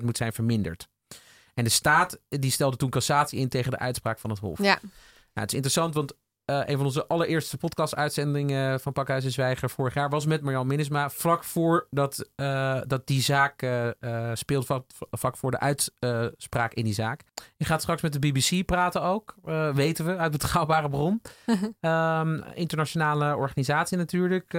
25% 0.00 0.04
moet 0.04 0.16
zijn 0.16 0.32
verminderd. 0.32 0.88
En 1.54 1.64
de 1.64 1.70
staat 1.70 2.18
die 2.28 2.50
stelde 2.50 2.76
toen 2.76 2.90
cassatie 2.90 3.38
in 3.38 3.48
tegen 3.48 3.70
de 3.70 3.78
uitspraak 3.78 4.18
van 4.18 4.30
het 4.30 4.38
Hof. 4.38 4.58
Ja. 4.58 4.78
Nou, 4.82 5.46
het 5.46 5.48
is 5.48 5.54
interessant, 5.54 5.94
want 5.94 6.14
uh, 6.50 6.60
een 6.64 6.76
van 6.76 6.86
onze 6.86 7.06
allereerste 7.06 7.56
podcast-uitzendingen 7.56 8.80
van 8.80 8.92
Pakhuis 8.92 9.24
en 9.24 9.30
Zwijger 9.30 9.70
vorig 9.70 9.94
jaar 9.94 10.08
was 10.08 10.26
met 10.26 10.42
Marjan 10.42 10.66
Minnesma. 10.66 11.10
Vlak 11.10 11.44
voor 11.44 11.86
dat, 11.90 12.30
uh, 12.36 12.80
dat 12.86 13.06
die 13.06 13.22
zaak 13.22 13.62
uh, 13.62 13.90
speelt, 14.32 14.66
vlak, 15.10 15.36
voor 15.36 15.50
de 15.50 15.60
uitspraak 15.60 16.74
in 16.74 16.84
die 16.84 16.94
zaak. 16.94 17.22
Je 17.56 17.64
gaat 17.64 17.80
straks 17.80 18.02
met 18.02 18.12
de 18.12 18.18
BBC 18.18 18.66
praten 18.66 19.02
ook, 19.02 19.34
weten 19.74 20.04
we, 20.04 20.16
uit 20.16 20.32
betrouwbare 20.32 20.88
bron. 20.88 21.22
um, 21.80 22.44
internationale 22.54 23.36
organisatie 23.36 23.96
natuurlijk, 23.96 24.52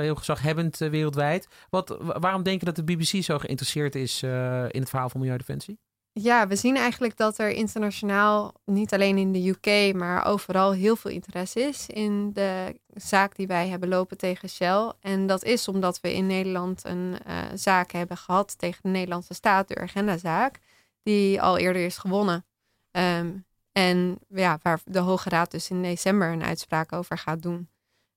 heel 0.00 0.14
gezaghebbend 0.14 0.76
wereldwijd. 0.78 1.48
Wat, 1.70 1.96
waarom 2.00 2.42
denk 2.42 2.60
je 2.60 2.66
dat 2.66 2.76
de 2.76 2.84
BBC 2.84 3.22
zo 3.22 3.38
geïnteresseerd 3.38 3.94
is 3.94 4.22
in 4.22 4.80
het 4.80 4.88
verhaal 4.88 5.08
van 5.08 5.20
Milieudefensie? 5.20 5.78
Ja, 6.12 6.46
we 6.46 6.56
zien 6.56 6.76
eigenlijk 6.76 7.16
dat 7.16 7.38
er 7.38 7.50
internationaal, 7.50 8.54
niet 8.64 8.92
alleen 8.92 9.18
in 9.18 9.32
de 9.32 9.48
UK, 9.48 9.94
maar 9.94 10.26
overal 10.26 10.72
heel 10.72 10.96
veel 10.96 11.10
interesse 11.10 11.60
is 11.60 11.86
in 11.86 12.32
de 12.32 12.80
zaak 12.94 13.36
die 13.36 13.46
wij 13.46 13.68
hebben 13.68 13.88
lopen 13.88 14.16
tegen 14.16 14.48
Shell. 14.48 14.92
En 15.00 15.26
dat 15.26 15.44
is 15.44 15.68
omdat 15.68 16.00
we 16.00 16.14
in 16.14 16.26
Nederland 16.26 16.84
een 16.84 17.16
uh, 17.26 17.36
zaak 17.54 17.90
hebben 17.92 18.16
gehad 18.16 18.58
tegen 18.58 18.80
de 18.82 18.88
Nederlandse 18.88 19.34
staat, 19.34 19.68
de 19.68 19.80
Urgenda-zaak, 19.80 20.58
die 21.02 21.42
al 21.42 21.58
eerder 21.58 21.84
is 21.84 21.98
gewonnen. 21.98 22.44
Um, 22.90 23.44
en 23.72 24.18
ja, 24.28 24.58
waar 24.62 24.80
de 24.84 24.98
Hoge 24.98 25.28
Raad 25.28 25.50
dus 25.50 25.70
in 25.70 25.82
december 25.82 26.32
een 26.32 26.42
uitspraak 26.42 26.92
over 26.92 27.18
gaat 27.18 27.42
doen 27.42 27.68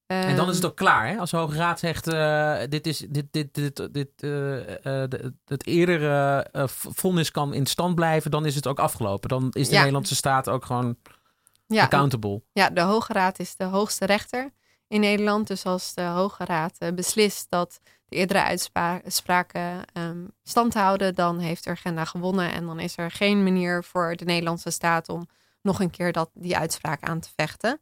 en 0.05 0.35
dan 0.35 0.49
is 0.49 0.55
het 0.55 0.63
ehm, 0.63 0.71
ook 0.71 0.77
klaar, 0.77 1.07
hè? 1.07 1.17
Als 1.17 1.31
de 1.31 1.37
Hoge 1.37 1.55
Raad 1.55 1.79
zegt, 1.79 2.07
uh, 2.07 2.57
dit 2.69 2.87
is, 2.87 2.97
dit, 2.97 3.25
dit, 3.31 3.53
dit, 3.53 3.87
dit, 3.91 4.09
uh, 4.19 4.57
uh, 4.57 5.03
het 5.45 5.67
eerdere 5.67 6.47
vonnis 6.69 7.31
kan 7.31 7.53
in 7.53 7.65
stand 7.65 7.95
blijven, 7.95 8.31
dan 8.31 8.45
is 8.45 8.55
het 8.55 8.67
ook 8.67 8.79
afgelopen. 8.79 9.29
Dan 9.29 9.49
is 9.51 9.69
de 9.69 9.75
Nederlandse 9.75 10.15
staat 10.15 10.49
ook 10.49 10.65
gewoon 10.65 10.95
ja, 11.65 11.83
accountable. 11.83 12.41
Ja, 12.51 12.69
de 12.69 12.81
Hoge 12.81 13.13
Raad 13.13 13.39
is 13.39 13.55
de 13.55 13.63
hoogste 13.63 14.05
rechter 14.05 14.51
in 14.87 14.99
Nederland. 14.99 15.47
Dus 15.47 15.65
als 15.65 15.93
de 15.93 16.01
Hoge 16.01 16.45
Raad 16.45 16.77
beslist 16.95 17.45
dat 17.49 17.79
de 18.05 18.15
eerdere 18.15 18.43
uitspraken 18.43 19.81
um, 19.93 20.31
stand 20.43 20.73
houden, 20.73 21.15
dan 21.15 21.39
heeft 21.39 21.67
Urgenda 21.67 22.05
gewonnen. 22.05 22.53
En 22.53 22.65
dan 22.65 22.79
is 22.79 22.97
er 22.97 23.11
geen 23.11 23.43
manier 23.43 23.83
voor 23.83 24.15
de 24.15 24.25
Nederlandse 24.25 24.69
staat 24.69 25.09
om 25.09 25.27
nog 25.61 25.79
een 25.79 25.89
keer 25.89 26.11
dat, 26.11 26.29
die 26.33 26.57
uitspraak 26.57 27.01
aan 27.01 27.19
te 27.19 27.29
vechten. 27.35 27.81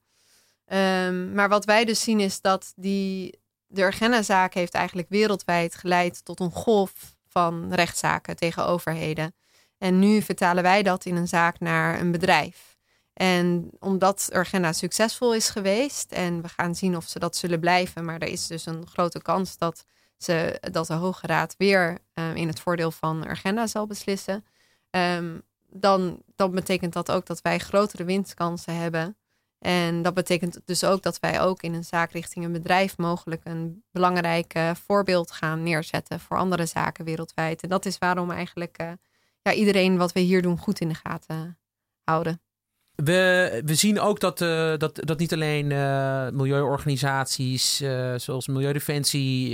Um, 0.74 1.34
maar 1.34 1.50
wat 1.50 1.66
wij 1.66 1.86
dus 1.86 2.02
zien 2.02 2.20
is 2.20 2.42
dat 2.42 2.74
die, 2.76 3.40
de 3.68 3.82
Urgenda-zaak 3.82 4.54
heeft 4.54 4.74
eigenlijk 4.74 5.10
wereldwijd 5.10 5.76
geleid 5.76 6.26
tot 6.26 6.40
een 6.40 6.52
golf 6.52 7.16
van 7.28 7.74
rechtszaken 7.74 8.36
tegen 8.36 8.66
overheden. 8.66 9.36
En 9.78 10.00
nu 10.00 10.22
vertalen 10.22 10.64
wij 10.64 10.84
dat 10.84 11.06
in 11.06 11.16
een 11.16 11.28
zaak 11.28 11.60
naar 11.60 12.00
een 12.00 12.12
bedrijf. 12.12 12.78
En 13.14 13.70
omdat 13.80 14.30
Urgenda 14.34 14.74
succesvol 14.74 15.36
is 15.36 15.50
geweest 15.50 16.12
en 16.12 16.42
we 16.42 16.48
gaan 16.48 16.76
zien 16.76 16.96
of 16.96 17.08
ze 17.08 17.20
dat 17.20 17.36
zullen 17.36 17.60
blijven, 17.60 18.06
maar 18.06 18.20
er 18.20 18.28
is 18.28 18.48
dus 18.48 18.66
een 18.66 18.88
grote 18.88 19.22
kans 19.22 19.58
dat, 19.58 19.86
ze, 20.18 20.58
dat 20.72 20.88
de 20.88 20.94
Hoge 20.94 21.28
Raad 21.28 21.56
weer 21.58 21.98
um, 22.14 22.36
in 22.36 22.48
het 22.48 22.60
voordeel 22.60 22.92
van 22.92 23.28
Urgenda 23.28 23.68
zal 23.68 23.88
beslissen. 23.88 24.46
Um, 24.90 25.42
dan, 25.68 26.22
dan 26.36 26.52
betekent 26.52 26.94
dat 26.94 27.12
ook 27.12 27.26
dat 27.26 27.42
wij 27.42 27.58
grotere 27.58 28.04
winstkansen 28.04 28.76
hebben 28.76 29.16
en 29.62 30.02
dat 30.02 30.14
betekent 30.14 30.60
dus 30.66 30.84
ook 30.84 31.02
dat 31.02 31.20
wij 31.20 31.42
ook 31.42 31.62
in 31.62 31.74
een 31.74 31.84
zaak 31.84 32.12
richting 32.12 32.46
een 32.46 32.52
bedrijf 32.52 32.98
mogelijk 32.98 33.42
een 33.44 33.84
belangrijk 33.92 34.54
voorbeeld 34.86 35.32
gaan 35.32 35.64
neerzetten 35.64 36.20
voor 36.20 36.38
andere 36.38 36.66
zaken 36.66 37.06
wereldwijd. 37.06 37.62
En 37.62 37.70
dat 37.70 37.86
is 37.86 37.98
waarom 37.98 38.32
eigenlijk 38.32 38.82
uh, 38.82 38.92
ja, 39.42 39.54
iedereen 39.54 39.98
wat 39.98 40.12
we 40.12 40.20
hier 40.20 40.42
doen 40.42 40.58
goed 40.58 40.80
in 40.80 40.88
de 40.88 40.96
gaten 40.96 41.60
houden. 42.04 42.42
We, 43.04 43.62
we 43.66 43.76
zien 43.76 44.00
ook 44.00 44.20
dat, 44.20 44.42
uh, 44.42 44.78
dat, 44.78 44.92
dat 44.94 45.20
niet 45.20 45.34
alleen 45.34 45.70
uh, 45.70 46.30
milieuorganisaties 46.30 47.82
uh, 47.82 48.14
zoals 48.16 48.48
Milieudefensie 48.48 49.50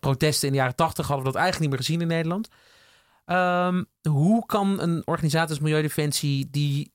protesten 0.00 0.46
in 0.46 0.52
de 0.52 0.60
jaren 0.60 0.76
tachtig 0.76 1.06
hadden 1.06 1.26
we 1.26 1.32
dat 1.32 1.40
eigenlijk 1.40 1.70
niet 1.70 1.78
meer 1.78 1.86
gezien 1.86 2.00
in 2.00 2.08
Nederland. 2.16 2.48
Um, 3.26 3.86
hoe 4.12 4.46
kan 4.46 4.80
een 4.80 5.02
organisatie 5.04 5.50
als 5.50 5.58
Milieudefensie 5.58 6.48
die 6.50 6.92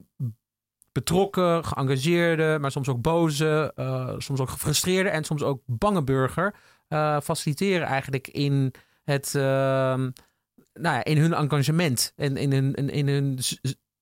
betrokken, 0.91 1.65
geëngageerde, 1.65 2.57
maar 2.61 2.71
soms 2.71 2.89
ook 2.89 3.01
boze, 3.01 3.73
soms 4.17 4.39
ook 4.39 4.49
gefrustreerde 4.49 5.09
en 5.09 5.23
soms 5.23 5.43
ook 5.43 5.61
bange 5.65 6.03
burger 6.03 6.55
faciliteren 7.23 7.87
eigenlijk 7.87 8.27
in 8.27 8.73
het 9.03 9.35
ehm, 9.35 10.09
nou 10.79 10.95
ja, 10.95 11.03
in 11.03 11.17
hun 11.17 11.33
engagement 11.33 12.13
en 12.15 12.37
in 12.37 12.51
hun, 12.51 12.73
in, 12.73 12.89
in, 12.89 13.07
hun, 13.07 13.39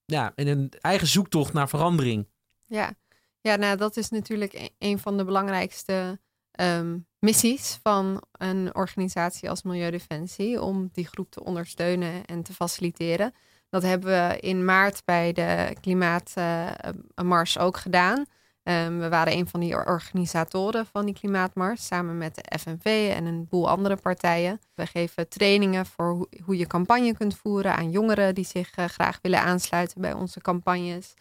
ja, 0.06 0.32
in 0.36 0.48
hun 0.48 0.72
eigen 0.82 1.08
zoektocht 1.08 1.54
naar 1.54 1.70
verandering. 1.70 2.28
Ja, 2.68 2.94
ja 3.42 3.56
nou, 3.56 3.78
dat 3.78 3.98
is 3.98 4.10
natuurlijk 4.10 4.54
e-, 4.54 4.68
een 4.80 5.00
van 5.00 5.18
de 5.18 5.24
belangrijkste 5.24 6.20
ehm, 6.52 6.98
missies 7.20 7.80
van 7.84 8.24
een 8.32 8.76
organisatie 8.76 9.50
als 9.50 9.64
Milieudefensie 9.64 10.62
om 10.62 10.90
die 10.92 11.08
groep 11.08 11.32
te 11.32 11.44
ondersteunen 11.44 12.26
en 12.26 12.44
te 12.44 12.54
faciliteren. 12.54 13.34
Dat 13.70 13.84
hebben 13.84 14.10
we 14.10 14.40
in 14.40 14.66
maart 14.66 15.02
bij 15.06 15.34
de 15.34 15.76
Klimaatmars 15.82 17.58
ook 17.58 17.78
gedaan. 17.78 18.26
Um, 18.64 19.00
we 19.00 19.10
waren 19.10 19.34
een 19.34 19.48
van 19.48 19.60
die 19.60 19.76
organisatoren 19.76 20.86
van 20.86 21.06
die 21.06 21.14
klimaatmars, 21.14 21.86
samen 21.86 22.18
met 22.18 22.36
de 22.36 22.60
FNV 22.60 23.12
en 23.16 23.26
een 23.26 23.48
boel 23.50 23.70
andere 23.70 23.96
partijen. 23.96 24.60
We 24.76 24.86
geven 24.86 25.30
trainingen 25.30 25.86
voor 25.86 26.28
hoe 26.44 26.58
je 26.58 26.68
campagne 26.68 27.14
kunt 27.14 27.38
voeren 27.38 27.76
aan 27.76 27.92
jongeren 27.92 28.36
die 28.36 28.46
zich 28.46 28.78
uh, 28.78 28.86
graag 28.86 29.20
willen 29.22 29.42
aansluiten 29.42 30.02
bij 30.02 30.14
onze 30.14 30.42
campagnes. 30.42 31.14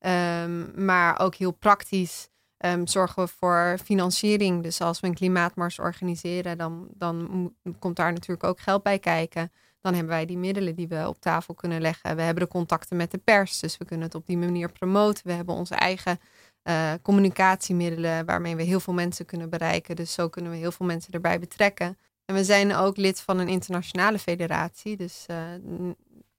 Um, 0.00 0.84
maar 0.84 1.20
ook 1.20 1.34
heel 1.34 1.52
praktisch 1.52 2.28
um, 2.58 2.86
zorgen 2.86 3.22
we 3.22 3.28
voor 3.28 3.78
financiering. 3.84 4.62
Dus 4.62 4.80
als 4.80 5.00
we 5.00 5.06
een 5.06 5.14
klimaatmars 5.14 5.78
organiseren, 5.78 6.58
dan, 6.58 6.88
dan 6.94 7.52
komt 7.78 7.96
daar 7.96 8.12
natuurlijk 8.12 8.44
ook 8.44 8.60
geld 8.60 8.82
bij 8.82 8.98
kijken. 8.98 9.52
Dan 9.80 9.94
hebben 9.94 10.12
wij 10.12 10.26
die 10.26 10.38
middelen 10.38 10.74
die 10.74 10.88
we 10.88 11.08
op 11.08 11.20
tafel 11.20 11.54
kunnen 11.54 11.80
leggen. 11.80 12.16
We 12.16 12.22
hebben 12.22 12.44
de 12.44 12.50
contacten 12.50 12.96
met 12.96 13.10
de 13.10 13.18
pers, 13.18 13.60
dus 13.60 13.76
we 13.76 13.84
kunnen 13.84 14.06
het 14.06 14.14
op 14.14 14.26
die 14.26 14.38
manier 14.38 14.72
promoten. 14.72 15.26
We 15.26 15.32
hebben 15.32 15.54
onze 15.54 15.74
eigen 15.74 16.18
uh, 16.68 16.92
communicatiemiddelen 17.02 18.26
waarmee 18.26 18.56
we 18.56 18.62
heel 18.62 18.80
veel 18.80 18.94
mensen 18.94 19.26
kunnen 19.26 19.50
bereiken. 19.50 19.96
Dus 19.96 20.12
zo 20.12 20.28
kunnen 20.28 20.50
we 20.52 20.58
heel 20.58 20.72
veel 20.72 20.86
mensen 20.86 21.12
erbij 21.12 21.38
betrekken. 21.38 21.98
En 22.24 22.34
we 22.34 22.44
zijn 22.44 22.74
ook 22.74 22.96
lid 22.96 23.20
van 23.20 23.38
een 23.38 23.48
internationale 23.48 24.18
federatie. 24.18 24.96
Dus 24.96 25.26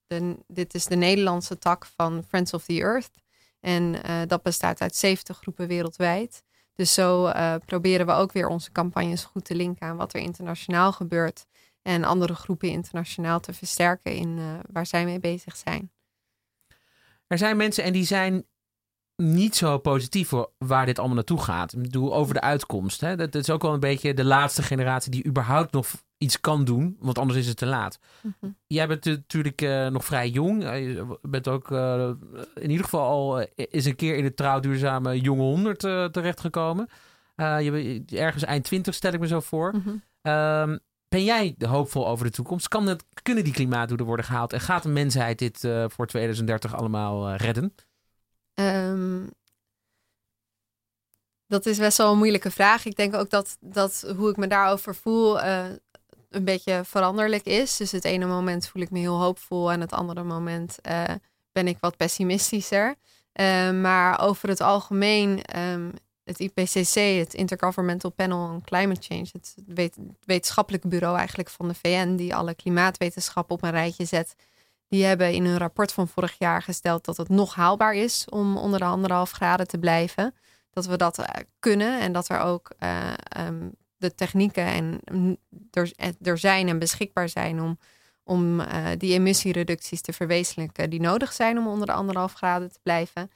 de, 0.07 0.35
dit 0.47 0.73
is 0.73 0.85
de 0.85 0.95
Nederlandse 0.95 1.57
tak 1.57 1.85
van 1.95 2.23
Friends 2.27 2.53
of 2.53 2.63
the 2.63 2.81
Earth. 2.81 3.11
En 3.59 3.95
uh, 3.95 4.21
dat 4.27 4.43
bestaat 4.43 4.81
uit 4.81 4.95
70 4.95 5.37
groepen 5.37 5.67
wereldwijd. 5.67 6.43
Dus 6.73 6.93
zo 6.93 7.31
proberen 7.65 8.05
we 8.05 8.11
ook 8.11 8.31
weer 8.31 8.47
onze 8.47 8.71
campagnes 8.71 9.23
goed 9.23 9.45
te 9.45 9.55
linken 9.55 9.87
aan 9.87 9.97
wat 9.97 10.13
er 10.13 10.19
internationaal 10.19 10.91
gebeurt. 10.91 11.45
En 11.81 12.03
andere 12.03 12.35
groepen 12.35 12.69
internationaal 12.69 13.39
te 13.39 13.53
versterken 13.53 14.13
in 14.13 14.39
waar 14.71 14.85
zij 14.85 15.05
mee 15.05 15.19
bezig 15.19 15.57
zijn. 15.57 15.91
Er 17.27 17.37
zijn 17.37 17.57
mensen 17.57 17.83
en 17.83 17.93
die 17.93 18.05
zijn 18.05 18.45
niet 19.17 19.55
zo 19.55 19.77
positief 19.77 20.27
voor 20.27 20.51
waar 20.57 20.85
dit 20.85 20.97
allemaal 20.97 21.15
naartoe 21.15 21.41
gaat. 21.41 21.73
Ik 21.73 21.81
bedoel, 21.81 22.15
over 22.15 22.33
de 22.33 22.41
uitkomst. 22.41 23.01
Hè? 23.01 23.15
Dat, 23.15 23.35
is 23.35 23.49
ook 23.49 23.61
wel 23.61 23.73
een 23.73 23.79
beetje 23.79 24.13
de 24.13 24.25
laatste 24.25 24.63
generatie 24.63 25.11
die 25.11 25.25
überhaupt 25.25 25.71
nog 25.71 25.87
iets 26.17 26.39
kan 26.39 26.65
doen, 26.65 26.97
want 26.99 27.17
anders 27.17 27.39
is 27.39 27.47
het 27.47 27.57
te 27.57 27.65
laat. 27.65 27.99
Mhm. 28.21 28.51
Jij 28.67 28.87
bent 28.87 29.05
natuurlijk 29.05 29.61
uh, 29.61 29.87
nog 29.87 30.05
vrij 30.05 30.29
jong. 30.29 30.63
Je 30.63 31.19
bent 31.21 31.47
ook 31.47 31.71
uh, 31.71 32.09
in 32.55 32.69
ieder 32.69 32.83
geval 32.83 33.07
al 33.07 33.41
uh, 33.41 33.45
eens 33.55 33.85
een 33.85 33.95
keer 33.95 34.15
in 34.15 34.23
de 34.23 34.33
trouwduurzame 34.33 35.21
jonge 35.21 35.41
honderd 35.41 35.79
terechtgekomen. 36.13 36.89
je 37.35 37.69
bent 37.71 38.13
ergens 38.13 38.43
eind 38.43 38.63
twintig, 38.63 38.93
stel 38.93 39.13
ik 39.13 39.19
me 39.19 39.27
zo 39.27 39.39
voor. 39.39 39.75
Mhm. 39.75 39.95
Ehm, 40.21 40.77
ben 41.07 41.23
jij 41.23 41.55
hoopvol 41.59 42.07
over 42.07 42.25
de 42.25 42.31
toekomst? 42.31 42.67
Kan 42.67 42.87
het, 42.87 43.03
kunnen 43.21 43.43
die 43.43 43.53
klimaatdoelen 43.53 44.05
worden 44.05 44.25
gehaald? 44.25 44.53
En 44.53 44.61
gaat 44.61 44.83
de 44.83 44.89
mensheid 44.89 45.39
dit 45.39 45.59
voor 45.87 46.07
2030 46.07 46.75
allemaal 46.75 47.35
redden? 47.35 47.73
Um, 48.59 49.29
dat 51.47 51.65
is 51.65 51.77
best 51.77 51.97
wel 51.97 52.11
een 52.11 52.17
moeilijke 52.17 52.51
vraag. 52.51 52.85
Ik 52.85 52.95
denk 52.95 53.15
ook 53.15 53.29
dat, 53.29 53.57
dat 53.59 54.13
hoe 54.17 54.29
ik 54.29 54.37
me 54.37 54.47
daarover 54.47 54.95
voel 54.95 55.39
uh, 55.39 55.65
een 56.29 56.43
beetje 56.43 56.81
veranderlijk 56.85 57.45
is. 57.45 57.77
Dus 57.77 57.91
het 57.91 58.05
ene 58.05 58.25
moment 58.25 58.67
voel 58.67 58.81
ik 58.81 58.91
me 58.91 58.99
heel 58.99 59.19
hoopvol 59.19 59.71
en 59.71 59.81
het 59.81 59.91
andere 59.91 60.23
moment 60.23 60.77
uh, 60.89 61.03
ben 61.51 61.67
ik 61.67 61.77
wat 61.79 61.97
pessimistischer. 61.97 62.95
Uh, 63.33 63.71
maar 63.71 64.19
over 64.21 64.49
het 64.49 64.61
algemeen, 64.61 65.41
um, 65.59 65.93
het 66.23 66.39
IPCC, 66.39 66.93
het 66.93 67.33
Intergovernmental 67.33 68.11
Panel 68.11 68.49
on 68.49 68.61
Climate 68.61 69.01
Change, 69.01 69.27
het 69.31 69.55
wetenschappelijke 70.25 70.87
bureau 70.87 71.17
eigenlijk 71.17 71.49
van 71.49 71.67
de 71.67 71.73
VN, 71.73 72.15
die 72.15 72.35
alle 72.35 72.55
klimaatwetenschappen 72.55 73.55
op 73.55 73.63
een 73.63 73.71
rijtje 73.71 74.05
zet, 74.05 74.35
die 74.87 75.05
hebben 75.05 75.33
in 75.33 75.45
hun 75.45 75.57
rapport 75.57 75.91
van 75.91 76.07
vorig 76.07 76.35
jaar 76.37 76.61
gesteld 76.61 77.05
dat 77.05 77.17
het 77.17 77.29
nog 77.29 77.55
haalbaar 77.55 77.93
is 77.93 78.25
om 78.29 78.57
onder 78.57 78.79
de 78.79 78.85
anderhalf 78.85 79.31
graden 79.31 79.67
te 79.67 79.77
blijven. 79.77 80.35
Dat 80.69 80.85
we 80.85 80.97
dat 80.97 81.17
eh, 81.17 81.41
kunnen 81.59 81.99
en 81.99 82.11
dat 82.11 82.29
er 82.29 82.39
ook 82.39 82.71
uh, 82.79 83.13
um, 83.37 83.71
de 83.97 84.15
technieken 84.15 84.65
en, 84.65 85.01
er, 85.71 85.91
eh, 85.95 86.09
er, 86.21 86.37
zijn 86.37 86.67
en 86.67 86.79
beschikbaar 86.79 87.29
zijn 87.29 87.61
om, 87.61 87.79
om 88.23 88.61
die 88.97 89.13
emissiereducties 89.13 90.01
te 90.01 90.13
verwezenlijken 90.13 90.89
die 90.89 91.01
nodig 91.01 91.33
zijn 91.33 91.57
om 91.57 91.67
onder 91.67 91.87
de 91.87 91.93
anderhalf 91.93 92.33
graden 92.33 92.71
te 92.71 92.79
blijven. 92.83 93.31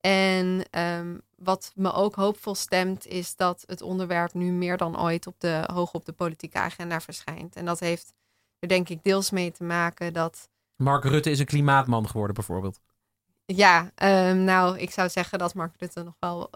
En 0.00 0.64
um, 0.70 1.20
wat 1.36 1.72
me 1.74 1.92
ook 1.92 2.14
hoopvol 2.14 2.54
stemt, 2.54 3.06
is 3.06 3.36
dat 3.36 3.64
het 3.66 3.82
onderwerp 3.82 4.34
nu 4.34 4.50
meer 4.50 4.76
dan 4.76 5.00
ooit 5.00 5.26
op 5.26 5.34
de, 5.40 5.68
hoog 5.72 5.92
op 5.92 6.04
de 6.04 6.12
politieke 6.12 6.58
agenda 6.58 7.00
verschijnt. 7.00 7.56
En 7.56 7.64
dat 7.64 7.80
heeft 7.80 8.12
er 8.58 8.68
denk 8.68 8.88
ik 8.88 9.02
deels 9.02 9.30
mee 9.30 9.52
te 9.52 9.64
maken 9.64 10.12
dat 10.12 10.48
Mark 10.76 11.04
Rutte 11.04 11.30
is 11.30 11.38
een 11.38 11.46
klimaatman 11.46 12.08
geworden, 12.08 12.34
bijvoorbeeld. 12.34 12.80
Ja, 13.46 13.90
um, 14.30 14.38
nou, 14.38 14.78
ik 14.78 14.90
zou 14.90 15.08
zeggen 15.08 15.38
dat 15.38 15.54
Mark 15.54 15.74
Rutte 15.78 16.02
nog 16.02 16.16
wel 16.18 16.50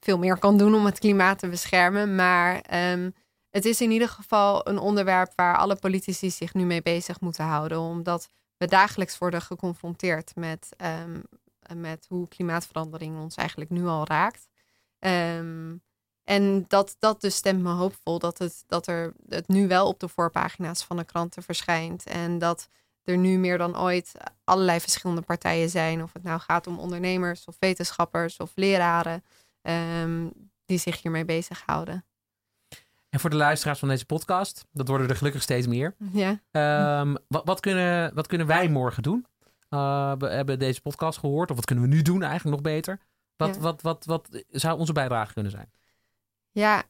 veel 0.00 0.18
meer 0.18 0.38
kan 0.38 0.58
doen 0.58 0.74
om 0.74 0.84
het 0.84 0.98
klimaat 0.98 1.38
te 1.38 1.48
beschermen. 1.48 2.14
Maar 2.14 2.64
um, 2.92 3.14
het 3.50 3.64
is 3.64 3.80
in 3.80 3.90
ieder 3.90 4.08
geval 4.08 4.68
een 4.68 4.78
onderwerp 4.78 5.32
waar 5.36 5.56
alle 5.56 5.76
politici 5.76 6.30
zich 6.30 6.54
nu 6.54 6.64
mee 6.64 6.82
bezig 6.82 7.20
moeten 7.20 7.44
houden. 7.44 7.78
Omdat 7.78 8.28
we 8.56 8.66
dagelijks 8.66 9.18
worden 9.18 9.42
geconfronteerd 9.42 10.36
met, 10.36 10.68
um, 11.02 11.22
met 11.76 12.06
hoe 12.08 12.28
klimaatverandering 12.28 13.18
ons 13.18 13.34
eigenlijk 13.34 13.70
nu 13.70 13.86
al 13.86 14.06
raakt. 14.06 14.48
en 16.24 16.64
dat, 16.68 16.96
dat 16.98 17.20
dus 17.20 17.36
stemt 17.36 17.62
me 17.62 17.70
hoopvol 17.70 18.18
dat 18.18 18.38
het, 18.38 18.64
dat 18.66 18.86
er 18.86 19.12
het 19.28 19.48
nu 19.48 19.68
wel 19.68 19.88
op 19.88 20.00
de 20.00 20.08
voorpagina's 20.08 20.84
van 20.84 20.96
de 20.96 21.04
kranten 21.04 21.42
verschijnt. 21.42 22.04
En 22.04 22.38
dat 22.38 22.68
er 23.04 23.16
nu 23.16 23.38
meer 23.38 23.58
dan 23.58 23.78
ooit 23.78 24.12
allerlei 24.44 24.80
verschillende 24.80 25.22
partijen 25.22 25.68
zijn. 25.68 26.02
Of 26.02 26.12
het 26.12 26.22
nou 26.22 26.40
gaat 26.40 26.66
om 26.66 26.78
ondernemers 26.78 27.44
of 27.44 27.56
wetenschappers 27.58 28.36
of 28.36 28.52
leraren 28.54 29.24
um, 29.62 30.32
die 30.66 30.78
zich 30.78 31.02
hiermee 31.02 31.24
bezighouden. 31.24 32.04
En 33.08 33.20
voor 33.20 33.30
de 33.30 33.36
luisteraars 33.36 33.78
van 33.78 33.88
deze 33.88 34.06
podcast, 34.06 34.66
dat 34.72 34.88
worden 34.88 35.08
er 35.08 35.16
gelukkig 35.16 35.42
steeds 35.42 35.66
meer. 35.66 35.94
Ja. 36.12 37.00
Um, 37.00 37.16
wat, 37.28 37.44
wat, 37.44 37.60
kunnen, 37.60 38.14
wat 38.14 38.26
kunnen 38.26 38.46
wij 38.46 38.68
morgen 38.68 39.02
doen? 39.02 39.26
Uh, 39.70 40.12
we 40.18 40.26
hebben 40.26 40.58
deze 40.58 40.80
podcast 40.80 41.18
gehoord. 41.18 41.50
Of 41.50 41.56
wat 41.56 41.64
kunnen 41.64 41.84
we 41.84 41.94
nu 41.94 42.02
doen 42.02 42.22
eigenlijk 42.22 42.56
nog 42.56 42.72
beter? 42.72 42.98
Wat, 43.36 43.56
wat, 43.56 43.82
wat, 43.82 44.04
wat, 44.04 44.44
zou 44.50 44.78
onze 44.78 44.92
bijdrage 44.92 45.32
kunnen 45.32 45.52
zijn? 45.52 45.70
Ja, 46.50 46.82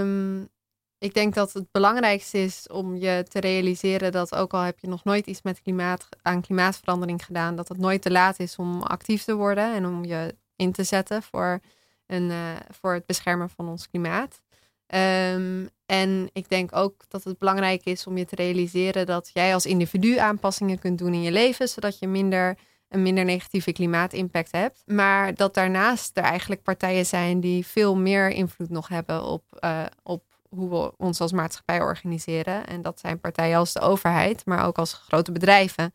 um, 0.00 0.48
ik 1.00 1.14
denk 1.14 1.34
dat 1.34 1.52
het 1.52 1.70
belangrijkste 1.70 2.38
is 2.38 2.66
om 2.68 2.96
je 2.96 3.24
te 3.28 3.40
realiseren 3.40 4.12
dat 4.12 4.34
ook 4.34 4.52
al 4.52 4.60
heb 4.60 4.78
je 4.78 4.88
nog 4.88 5.04
nooit 5.04 5.26
iets 5.26 5.42
met 5.42 5.62
klimaat, 5.62 6.08
aan 6.22 6.40
klimaatverandering 6.40 7.24
gedaan, 7.24 7.56
dat 7.56 7.68
het 7.68 7.78
nooit 7.78 8.02
te 8.02 8.10
laat 8.10 8.38
is 8.38 8.56
om 8.56 8.82
actief 8.82 9.24
te 9.24 9.34
worden 9.34 9.74
en 9.74 9.86
om 9.86 10.04
je 10.04 10.36
in 10.56 10.72
te 10.72 10.84
zetten 10.84 11.22
voor, 11.22 11.60
een, 12.06 12.30
uh, 12.30 12.56
voor 12.70 12.94
het 12.94 13.06
beschermen 13.06 13.50
van 13.50 13.68
ons 13.68 13.88
klimaat. 13.88 14.42
Um, 14.94 15.68
en 15.86 16.30
ik 16.32 16.48
denk 16.48 16.76
ook 16.76 16.94
dat 17.08 17.24
het 17.24 17.38
belangrijk 17.38 17.84
is 17.84 18.06
om 18.06 18.16
je 18.16 18.24
te 18.24 18.34
realiseren 18.34 19.06
dat 19.06 19.30
jij 19.32 19.54
als 19.54 19.66
individu 19.66 20.16
aanpassingen 20.16 20.78
kunt 20.78 20.98
doen 20.98 21.14
in 21.14 21.22
je 21.22 21.32
leven, 21.32 21.68
zodat 21.68 21.98
je 21.98 22.08
minder 22.08 22.58
een 22.88 23.02
minder 23.02 23.24
negatieve 23.24 23.72
klimaatimpact 23.72 24.52
hebt. 24.52 24.82
Maar 24.86 25.34
dat 25.34 25.54
daarnaast 25.54 26.16
er 26.16 26.22
eigenlijk 26.22 26.62
partijen 26.62 27.06
zijn 27.06 27.40
die 27.40 27.66
veel 27.66 27.96
meer 27.96 28.30
invloed 28.30 28.70
nog 28.70 28.88
hebben 28.88 29.24
op, 29.24 29.44
uh, 29.60 29.84
op 30.02 30.22
hoe 30.50 30.70
we 30.70 30.92
ons 30.96 31.20
als 31.20 31.32
maatschappij 31.32 31.80
organiseren. 31.80 32.66
En 32.66 32.82
dat 32.82 33.00
zijn 33.00 33.20
partijen 33.20 33.58
als 33.58 33.72
de 33.72 33.80
overheid, 33.80 34.46
maar 34.46 34.66
ook 34.66 34.78
als 34.78 34.92
grote 34.92 35.32
bedrijven. 35.32 35.94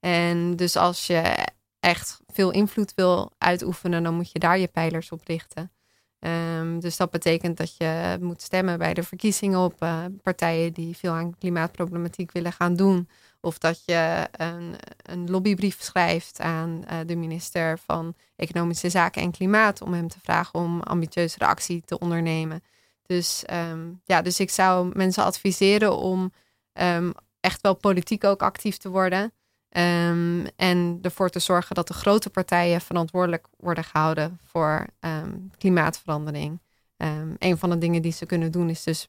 En 0.00 0.56
dus 0.56 0.76
als 0.76 1.06
je 1.06 1.48
echt 1.80 2.20
veel 2.26 2.50
invloed 2.50 2.94
wil 2.94 3.32
uitoefenen, 3.38 4.02
dan 4.02 4.14
moet 4.14 4.32
je 4.32 4.38
daar 4.38 4.58
je 4.58 4.68
pijlers 4.68 5.12
op 5.12 5.20
richten. 5.24 5.72
Ehm, 6.18 6.78
dus 6.78 6.96
dat 6.96 7.10
betekent 7.10 7.56
dat 7.56 7.76
je 7.76 8.18
moet 8.20 8.42
stemmen 8.42 8.78
bij 8.78 8.94
de 8.94 9.02
verkiezingen 9.02 9.58
op 9.58 9.82
uh, 9.82 10.04
partijen 10.22 10.72
die 10.72 10.96
veel 10.96 11.12
aan 11.12 11.38
klimaatproblematiek 11.38 12.32
willen 12.32 12.52
gaan 12.52 12.74
doen. 12.74 13.08
Of 13.40 13.58
dat 13.58 13.82
je 13.84 14.28
een, 14.32 14.74
een 15.02 15.30
lobbybrief 15.30 15.82
schrijft 15.82 16.40
aan 16.40 16.84
uh, 16.90 16.98
de 17.06 17.16
minister 17.16 17.78
van 17.78 18.14
Economische 18.36 18.90
Zaken 18.90 19.22
en 19.22 19.30
Klimaat 19.30 19.82
om 19.82 19.92
hem 19.92 20.08
te 20.08 20.20
vragen 20.22 20.58
om 20.58 20.80
ambitieuzere 20.80 21.46
actie 21.46 21.82
te 21.84 21.98
ondernemen. 21.98 22.62
Dus, 23.06 23.44
um, 23.70 24.00
ja, 24.04 24.22
dus 24.22 24.40
ik 24.40 24.50
zou 24.50 24.90
mensen 24.94 25.24
adviseren 25.24 25.96
om 25.96 26.32
um, 26.72 27.12
echt 27.40 27.60
wel 27.60 27.74
politiek 27.74 28.24
ook 28.24 28.42
actief 28.42 28.76
te 28.76 28.88
worden. 28.88 29.32
Um, 29.76 30.46
en 30.56 30.98
ervoor 31.02 31.30
te 31.30 31.38
zorgen 31.38 31.74
dat 31.74 31.88
de 31.88 31.94
grote 31.94 32.30
partijen 32.30 32.80
verantwoordelijk 32.80 33.46
worden 33.56 33.84
gehouden 33.84 34.38
voor 34.44 34.86
um, 35.00 35.50
klimaatverandering. 35.58 36.60
Um, 36.96 37.36
een 37.38 37.58
van 37.58 37.70
de 37.70 37.78
dingen 37.78 38.02
die 38.02 38.12
ze 38.12 38.26
kunnen 38.26 38.52
doen 38.52 38.70
is 38.70 38.82
dus 38.82 39.08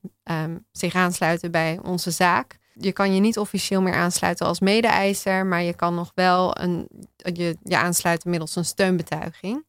zich 0.72 0.96
aansluiten 0.96 1.52
bij 1.52 1.80
onze 1.84 2.12
zaak. 2.12 2.58
Je 2.74 2.92
kan 2.92 3.14
je 3.14 3.20
niet 3.20 3.38
officieel 3.38 3.82
meer 3.82 3.94
aansluiten 3.94 4.46
als 4.46 4.60
mede-eiser, 4.60 5.46
maar 5.46 5.62
je 5.62 5.74
kan 5.74 5.96
nog 5.96 6.12
wel 6.16 6.60
een, 6.60 6.88
je, 7.16 7.58
je 7.64 7.78
aansluiten 7.78 8.30
middels 8.30 8.56
een 8.56 8.66
steunbetuiging. 8.66 9.66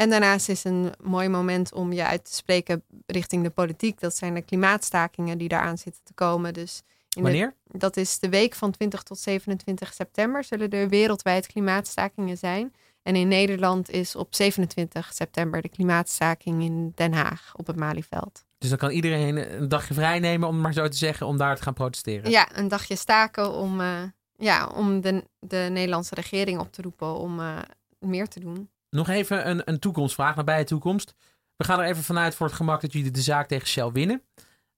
En 0.00 0.10
daarnaast 0.10 0.48
is 0.48 0.64
een 0.64 0.92
mooi 1.02 1.28
moment 1.28 1.72
om 1.72 1.92
je 1.92 2.06
uit 2.06 2.24
te 2.24 2.34
spreken 2.34 2.82
richting 3.06 3.42
de 3.42 3.50
politiek. 3.50 4.00
Dat 4.00 4.16
zijn 4.16 4.34
de 4.34 4.42
klimaatstakingen 4.42 5.38
die 5.38 5.48
daaraan 5.48 5.78
zitten 5.78 6.02
te 6.04 6.14
komen. 6.14 6.52
Dus 6.54 6.82
Wanneer? 7.08 7.54
dat 7.64 7.96
is 7.96 8.18
de 8.18 8.28
week 8.28 8.54
van 8.54 8.70
20 8.70 9.02
tot 9.02 9.18
27 9.18 9.92
september. 9.92 10.44
Zullen 10.44 10.70
er 10.70 10.88
wereldwijd 10.88 11.46
klimaatstakingen 11.46 12.38
zijn. 12.38 12.74
En 13.02 13.16
in 13.16 13.28
Nederland 13.28 13.90
is 13.90 14.16
op 14.16 14.34
27 14.34 15.12
september 15.14 15.62
de 15.62 15.68
klimaatstaking 15.68 16.62
in 16.62 16.92
Den 16.94 17.12
Haag 17.12 17.52
op 17.56 17.66
het 17.66 17.76
Malieveld. 17.76 18.44
Dus 18.58 18.68
dan 18.68 18.78
kan 18.78 18.90
iedereen 18.90 19.60
een 19.60 19.68
dagje 19.68 19.94
vrij 19.94 20.18
nemen, 20.18 20.48
om 20.48 20.60
maar 20.60 20.72
zo 20.72 20.88
te 20.88 20.96
zeggen, 20.96 21.26
om 21.26 21.36
daar 21.36 21.56
te 21.56 21.62
gaan 21.62 21.74
protesteren. 21.74 22.30
Ja, 22.30 22.48
een 22.56 22.68
dagje 22.68 22.96
staken 22.96 23.52
om, 23.52 23.80
uh, 23.80 24.02
ja, 24.36 24.66
om 24.66 25.00
de, 25.00 25.24
de 25.38 25.68
Nederlandse 25.70 26.14
regering 26.14 26.60
op 26.60 26.72
te 26.72 26.82
roepen 26.82 27.14
om 27.14 27.40
uh, 27.40 27.58
meer 27.98 28.28
te 28.28 28.40
doen. 28.40 28.68
Nog 28.90 29.08
even 29.08 29.48
een, 29.48 29.62
een 29.64 29.78
toekomstvraag, 29.78 30.36
nabije 30.36 30.64
toekomst. 30.64 31.14
We 31.56 31.64
gaan 31.64 31.80
er 31.80 31.86
even 31.86 32.02
vanuit 32.02 32.34
voor 32.34 32.46
het 32.46 32.56
gemak 32.56 32.80
dat 32.80 32.92
jullie 32.92 33.10
de 33.10 33.20
zaak 33.20 33.48
tegen 33.48 33.68
Shell 33.68 33.90
winnen. 33.90 34.22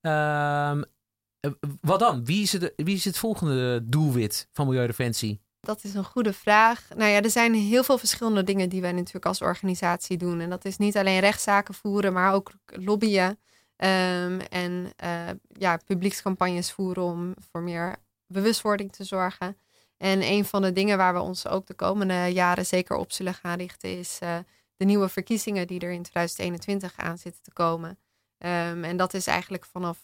Uh, 0.01 0.71
eh, 0.71 1.51
wat 1.81 1.99
dan? 1.99 2.25
Wie 2.25 2.41
is, 2.41 2.51
het, 2.51 2.73
wie 2.75 2.95
is 2.95 3.05
het 3.05 3.17
volgende 3.17 3.81
doelwit 3.83 4.47
van 4.51 4.67
Milieudefensie? 4.67 5.41
Dat 5.59 5.83
is 5.83 5.93
een 5.93 6.03
goede 6.03 6.33
vraag. 6.33 6.87
Nou 6.95 7.09
ja, 7.09 7.21
er 7.21 7.29
zijn 7.29 7.53
heel 7.53 7.83
veel 7.83 7.97
verschillende 7.97 8.43
dingen 8.43 8.69
die 8.69 8.81
wij 8.81 8.91
natuurlijk 8.91 9.25
als 9.25 9.41
organisatie 9.41 10.17
doen. 10.17 10.39
En 10.39 10.49
dat 10.49 10.65
is 10.65 10.77
niet 10.77 10.97
alleen 10.97 11.19
rechtszaken 11.19 11.73
voeren, 11.73 12.13
maar 12.13 12.33
ook 12.33 12.51
lobbyen. 12.65 13.39
Um, 13.77 14.39
en 14.39 14.89
uh, 15.03 15.29
ja, 15.47 15.77
publiekscampagnes 15.85 16.71
voeren 16.71 17.03
om 17.03 17.33
voor 17.51 17.61
meer 17.61 17.95
bewustwording 18.27 18.91
te 18.91 19.03
zorgen. 19.03 19.57
En 20.03 20.21
een 20.21 20.45
van 20.45 20.61
de 20.61 20.71
dingen 20.71 20.97
waar 20.97 21.13
we 21.13 21.19
ons 21.19 21.47
ook 21.47 21.67
de 21.67 21.73
komende 21.73 22.29
jaren 22.33 22.65
zeker 22.65 22.95
op 22.95 23.11
zullen 23.11 23.33
gaan 23.33 23.57
richten, 23.57 23.99
is 23.99 24.19
uh, 24.23 24.37
de 24.75 24.85
nieuwe 24.85 25.09
verkiezingen 25.09 25.67
die 25.67 25.79
er 25.79 25.91
in 25.91 26.03
2021 26.03 26.97
aan 26.97 27.17
zitten 27.17 27.43
te 27.43 27.53
komen. 27.53 27.89
Um, 27.89 28.83
en 28.83 28.97
dat 28.97 29.13
is 29.13 29.27
eigenlijk 29.27 29.65
vanaf 29.65 29.99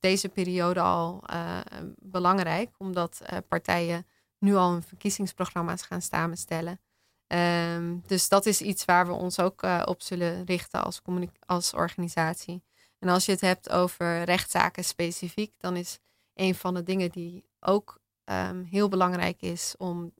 deze 0.00 0.28
periode 0.28 0.80
al 0.80 1.22
uh, 1.32 1.58
belangrijk, 1.98 2.70
omdat 2.78 3.20
uh, 3.22 3.38
partijen 3.48 4.06
nu 4.38 4.54
al 4.54 4.72
hun 4.72 4.82
verkiezingsprogramma's 4.82 5.82
gaan 5.82 6.02
samenstellen. 6.02 6.80
Um, 7.26 8.02
dus 8.06 8.28
dat 8.28 8.46
is 8.46 8.60
iets 8.60 8.84
waar 8.84 9.06
we 9.06 9.12
ons 9.12 9.38
ook 9.38 9.62
op 9.84 10.02
zullen 10.02 10.44
richten 10.44 10.84
als, 10.84 11.00
als 11.46 11.74
organisatie. 11.74 12.62
En 12.98 13.08
als 13.08 13.26
je 13.26 13.32
het 13.32 13.40
hebt 13.40 13.70
over 13.70 14.22
rechtszaken 14.22 14.84
specifiek, 14.84 15.54
dan 15.58 15.76
is 15.76 15.98
een 16.34 16.54
van 16.54 16.74
de 16.74 16.82
dingen 16.82 17.10
die 17.10 17.44
ook 17.60 18.02
um, 18.24 18.66
heel 18.70 18.88
belangrijk 18.88 19.40
is 19.40 19.74
om 19.78 20.12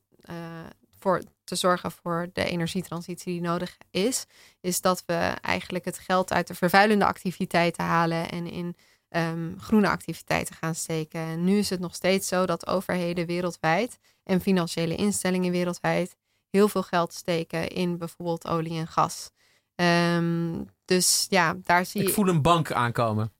voor 0.98 1.22
te 1.44 1.54
zorgen 1.56 1.90
voor 1.90 2.28
de 2.32 2.44
energietransitie 2.44 3.32
die 3.32 3.40
nodig 3.40 3.76
is, 3.90 4.26
is 4.60 4.80
dat 4.80 5.02
we 5.06 5.34
eigenlijk 5.40 5.84
het 5.84 5.98
geld 5.98 6.32
uit 6.32 6.46
de 6.46 6.54
vervuilende 6.54 7.04
activiteiten 7.04 7.84
halen 7.84 8.30
en 8.30 8.46
in 8.46 8.76
um, 9.10 9.54
groene 9.58 9.88
activiteiten 9.88 10.54
gaan 10.54 10.74
steken. 10.74 11.20
En 11.20 11.44
nu 11.44 11.58
is 11.58 11.70
het 11.70 11.80
nog 11.80 11.94
steeds 11.94 12.28
zo 12.28 12.46
dat 12.46 12.66
overheden 12.66 13.26
wereldwijd 13.26 13.98
en 14.22 14.40
financiële 14.40 14.94
instellingen 14.94 15.52
wereldwijd 15.52 16.16
heel 16.50 16.68
veel 16.68 16.82
geld 16.82 17.12
steken 17.12 17.68
in 17.68 17.98
bijvoorbeeld 17.98 18.48
olie 18.48 18.78
en 18.78 18.88
gas. 18.88 19.30
Um, 19.74 20.68
dus 20.84 21.26
ja, 21.28 21.56
daar 21.64 21.86
zie. 21.86 22.02
Ik 22.02 22.12
voel 22.12 22.28
een 22.28 22.42
bank 22.42 22.72
aankomen. 22.72 23.32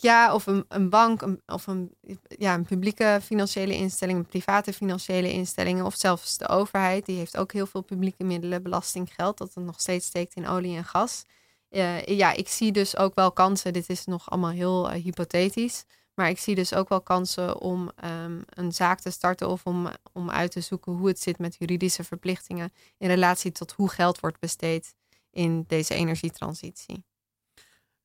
Ja, 0.00 0.34
of 0.34 0.46
een, 0.46 0.64
een 0.68 0.90
bank, 0.90 1.26
of 1.46 1.66
een, 1.66 1.94
ja, 2.28 2.54
een 2.54 2.64
publieke 2.64 3.20
financiële 3.22 3.74
instelling, 3.74 4.18
een 4.18 4.26
private 4.26 4.72
financiële 4.72 5.32
instellingen, 5.32 5.84
of 5.84 5.94
zelfs 5.94 6.38
de 6.38 6.48
overheid. 6.48 7.06
Die 7.06 7.16
heeft 7.16 7.36
ook 7.36 7.52
heel 7.52 7.66
veel 7.66 7.82
publieke 7.82 8.24
middelen, 8.24 8.62
belastinggeld, 8.62 9.38
dat 9.38 9.54
het 9.54 9.64
nog 9.64 9.80
steeds 9.80 10.06
steekt 10.06 10.34
in 10.34 10.48
olie 10.48 10.76
en 10.76 10.84
gas. 10.84 11.24
Uh, 11.70 12.04
ja, 12.04 12.32
ik 12.32 12.48
zie 12.48 12.72
dus 12.72 12.96
ook 12.96 13.14
wel 13.14 13.32
kansen. 13.32 13.72
Dit 13.72 13.88
is 13.88 14.04
nog 14.04 14.30
allemaal 14.30 14.50
heel 14.50 14.94
uh, 14.94 15.02
hypothetisch. 15.02 15.84
Maar 16.14 16.28
ik 16.28 16.38
zie 16.38 16.54
dus 16.54 16.74
ook 16.74 16.88
wel 16.88 17.00
kansen 17.00 17.60
om 17.60 17.90
um, 18.04 18.42
een 18.48 18.72
zaak 18.72 19.00
te 19.00 19.10
starten 19.10 19.48
of 19.48 19.64
om, 19.64 19.88
om 20.12 20.30
uit 20.30 20.52
te 20.52 20.60
zoeken 20.60 20.92
hoe 20.92 21.08
het 21.08 21.20
zit 21.20 21.38
met 21.38 21.56
juridische 21.58 22.04
verplichtingen 22.04 22.72
in 22.98 23.08
relatie 23.08 23.52
tot 23.52 23.72
hoe 23.72 23.90
geld 23.90 24.20
wordt 24.20 24.38
besteed 24.38 24.94
in 25.30 25.64
deze 25.66 25.94
energietransitie. 25.94 27.04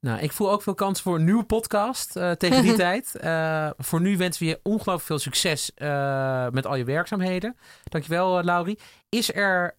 Nou, 0.02 0.20
ik 0.20 0.32
voel 0.32 0.52
ook 0.52 0.62
veel 0.62 0.74
kans 0.74 1.02
voor 1.02 1.16
een 1.16 1.24
nieuwe 1.24 1.44
podcast 1.44 2.16
uh, 2.16 2.32
tegen 2.32 2.62
die 2.62 2.76
tijd. 2.86 3.14
Uh, 3.24 3.70
voor 3.78 4.02
nu 4.02 4.18
wensen 4.18 4.44
we 4.44 4.50
je 4.50 4.60
ongelooflijk 4.64 5.06
veel 5.06 5.20
succes 5.20 5.72
uh, 5.78 6.48
met 6.50 6.66
al 6.66 6.76
je 6.76 6.84
werkzaamheden. 6.84 7.58
Dankjewel, 7.84 8.44
Laurie. 8.44 8.80
Is 9.10 9.34
er 9.34 9.78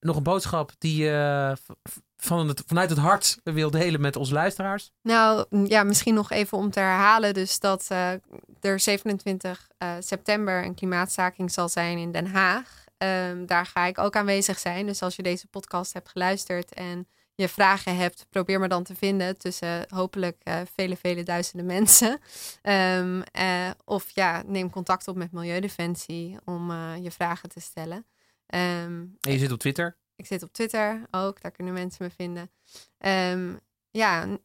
nog 0.00 0.16
een 0.16 0.22
boodschap 0.22 0.72
die 0.78 1.04
je 1.04 1.56
van 2.16 2.48
het, 2.48 2.62
vanuit 2.66 2.90
het 2.90 2.98
hart 2.98 3.38
wil 3.42 3.70
delen 3.70 4.00
met 4.00 4.16
onze 4.16 4.32
luisteraars? 4.32 4.92
Nou, 5.02 5.46
ja, 5.66 5.82
misschien 5.82 6.14
nog 6.14 6.30
even 6.30 6.58
om 6.58 6.70
te 6.70 6.80
herhalen. 6.80 7.34
Dus 7.34 7.58
dat 7.58 7.88
er 8.60 8.80
27 8.80 9.68
september 10.00 10.64
een 10.64 10.74
klimaatstaking 10.74 11.52
zal 11.52 11.68
zijn 11.68 11.98
in 11.98 12.12
Den 12.12 12.26
Haag. 12.26 12.84
Um, 12.98 13.46
daar 13.46 13.66
ga 13.66 13.84
ik 13.84 13.98
ook 13.98 14.16
aanwezig 14.16 14.58
zijn. 14.58 14.86
Dus 14.86 15.02
als 15.02 15.16
je 15.16 15.22
deze 15.22 15.46
podcast 15.46 15.92
hebt 15.92 16.08
geluisterd 16.08 16.74
en 16.74 17.08
je 17.36 17.48
vragen 17.48 17.96
hebt, 17.96 18.26
probeer 18.30 18.60
me 18.60 18.68
dan 18.68 18.82
te 18.82 18.94
vinden 18.94 19.38
tussen 19.38 19.86
hopelijk 19.88 20.40
uh, 20.44 20.60
vele, 20.74 20.96
vele 20.96 21.22
duizenden 21.22 21.66
mensen. 21.66 22.20
Um, 22.62 23.22
uh, 23.40 23.70
of 23.84 24.10
ja, 24.10 24.42
neem 24.46 24.70
contact 24.70 25.08
op 25.08 25.16
met 25.16 25.32
Milieudefensie 25.32 26.38
om 26.44 26.70
uh, 26.70 26.92
je 27.02 27.10
vragen 27.10 27.48
te 27.48 27.60
stellen. 27.60 28.06
Um, 28.54 29.16
en 29.20 29.32
je 29.32 29.38
zit 29.38 29.52
op 29.52 29.58
Twitter? 29.58 29.96
Ik 30.16 30.26
zit 30.26 30.42
op 30.42 30.52
Twitter 30.52 31.06
ook, 31.10 31.42
daar 31.42 31.50
kunnen 31.50 31.74
mensen 31.74 32.04
me 32.04 32.10
vinden. 32.10 32.50
Um, 32.98 33.60
ja, 33.90 34.38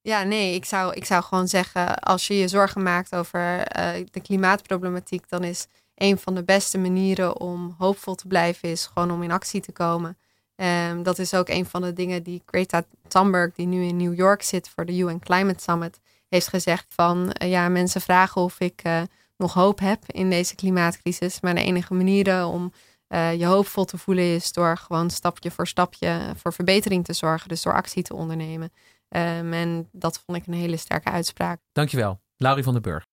ja, 0.00 0.22
nee, 0.22 0.54
ik 0.54 0.64
zou, 0.64 0.94
ik 0.94 1.04
zou 1.04 1.22
gewoon 1.22 1.48
zeggen, 1.48 1.98
als 1.98 2.26
je 2.26 2.34
je 2.34 2.48
zorgen 2.48 2.82
maakt 2.82 3.14
over 3.14 3.64
de 4.10 4.20
klimaatproblematiek, 4.22 5.28
dan 5.28 5.44
is 5.44 5.66
een 5.94 6.18
van 6.18 6.34
de 6.34 6.44
beste 6.44 6.78
manieren 6.78 7.40
om 7.40 7.74
hoopvol 7.78 8.14
te 8.14 8.26
blijven, 8.26 8.68
is 8.68 8.86
gewoon 8.86 9.10
om 9.10 9.22
in 9.22 9.30
actie 9.30 9.60
te 9.60 9.72
komen. 9.72 10.18
Um, 10.62 11.02
dat 11.02 11.18
is 11.18 11.34
ook 11.34 11.48
een 11.48 11.66
van 11.66 11.82
de 11.82 11.92
dingen 11.92 12.22
die 12.22 12.42
Greta 12.46 12.84
Thunberg, 13.08 13.54
die 13.54 13.66
nu 13.66 13.84
in 13.84 13.96
New 13.96 14.14
York 14.14 14.42
zit 14.42 14.68
voor 14.68 14.84
de 14.84 14.96
UN 14.96 15.18
Climate 15.18 15.62
Summit, 15.62 16.00
heeft 16.28 16.48
gezegd 16.48 16.86
van 16.88 17.34
uh, 17.42 17.50
ja, 17.50 17.68
mensen 17.68 18.00
vragen 18.00 18.40
of 18.40 18.60
ik 18.60 18.82
uh, 18.86 19.02
nog 19.36 19.54
hoop 19.54 19.78
heb 19.78 20.02
in 20.06 20.30
deze 20.30 20.54
klimaatcrisis. 20.54 21.40
Maar 21.40 21.54
de 21.54 21.62
enige 21.62 21.94
manier 21.94 22.46
om 22.46 22.72
uh, 23.08 23.34
je 23.34 23.46
hoopvol 23.46 23.84
te 23.84 23.98
voelen 23.98 24.34
is 24.34 24.52
door 24.52 24.76
gewoon 24.76 25.10
stapje 25.10 25.50
voor 25.50 25.66
stapje 25.66 26.20
voor 26.36 26.52
verbetering 26.52 27.04
te 27.04 27.12
zorgen. 27.12 27.48
Dus 27.48 27.62
door 27.62 27.74
actie 27.74 28.02
te 28.02 28.14
ondernemen. 28.14 28.72
Um, 29.08 29.52
en 29.52 29.88
dat 29.92 30.22
vond 30.26 30.38
ik 30.38 30.46
een 30.46 30.52
hele 30.52 30.76
sterke 30.76 31.10
uitspraak. 31.10 31.60
Dankjewel, 31.72 32.20
Laurie 32.36 32.64
van 32.64 32.72
den 32.72 32.82
Burg. 32.82 33.04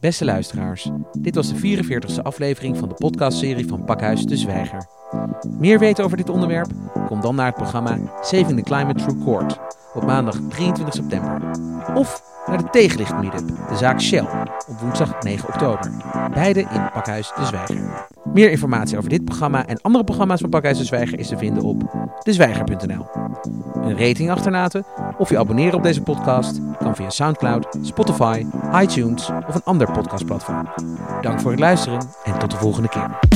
Beste 0.00 0.24
luisteraars, 0.24 0.90
dit 1.18 1.34
was 1.34 1.52
de 1.52 1.84
44e 1.84 2.22
aflevering 2.22 2.76
van 2.76 2.88
de 2.88 2.94
podcastserie 2.94 3.66
van 3.66 3.84
Pakhuis 3.84 4.24
de 4.24 4.36
Zwijger. 4.36 4.86
Meer 5.58 5.78
weten 5.78 6.04
over 6.04 6.16
dit 6.16 6.28
onderwerp? 6.28 6.70
Kom 7.06 7.20
dan 7.20 7.34
naar 7.34 7.46
het 7.46 7.54
programma 7.54 7.98
Saving 8.20 8.56
the 8.56 8.62
Climate 8.62 9.00
Through 9.00 9.24
Court 9.24 9.58
op 9.94 10.04
maandag 10.04 10.36
23 10.48 10.94
september. 10.94 11.40
Of 11.94 12.22
naar 12.46 12.58
de 12.58 12.70
Tegenlicht 12.70 13.16
Meetup, 13.20 13.48
de 13.68 13.76
zaak 13.76 14.00
Shell, 14.00 14.26
op 14.68 14.80
woensdag 14.80 15.22
9 15.22 15.48
oktober. 15.48 15.90
Beide 16.34 16.60
in 16.60 16.90
Pakhuis 16.92 17.32
de 17.36 17.44
Zwijger. 17.44 18.06
Meer 18.32 18.50
informatie 18.50 18.98
over 18.98 19.10
dit 19.10 19.24
programma 19.24 19.66
en 19.66 19.80
andere 19.80 20.04
programma's 20.04 20.40
van 20.40 20.50
Pakhuis 20.50 20.78
de 20.78 20.84
Zwijger 20.84 21.18
is 21.18 21.28
te 21.28 21.38
vinden 21.38 21.62
op 21.62 21.82
dezwijger.nl. 22.22 23.06
Een 23.74 23.98
rating 23.98 24.30
achterlaten 24.30 24.84
of 25.18 25.28
je 25.28 25.38
abonneren 25.38 25.74
op 25.74 25.82
deze 25.82 26.02
podcast 26.02 26.60
kan 26.78 26.96
via 26.96 27.10
Soundcloud, 27.10 27.78
Spotify, 27.82 28.46
iTunes 28.74 29.30
of 29.48 29.54
een 29.54 29.64
ander 29.64 29.92
podcastplatform. 29.92 30.68
Dank 31.20 31.40
voor 31.40 31.50
het 31.50 31.60
luisteren 31.60 32.00
en 32.24 32.38
tot 32.38 32.50
de 32.50 32.56
volgende 32.56 32.88
keer. 32.88 33.35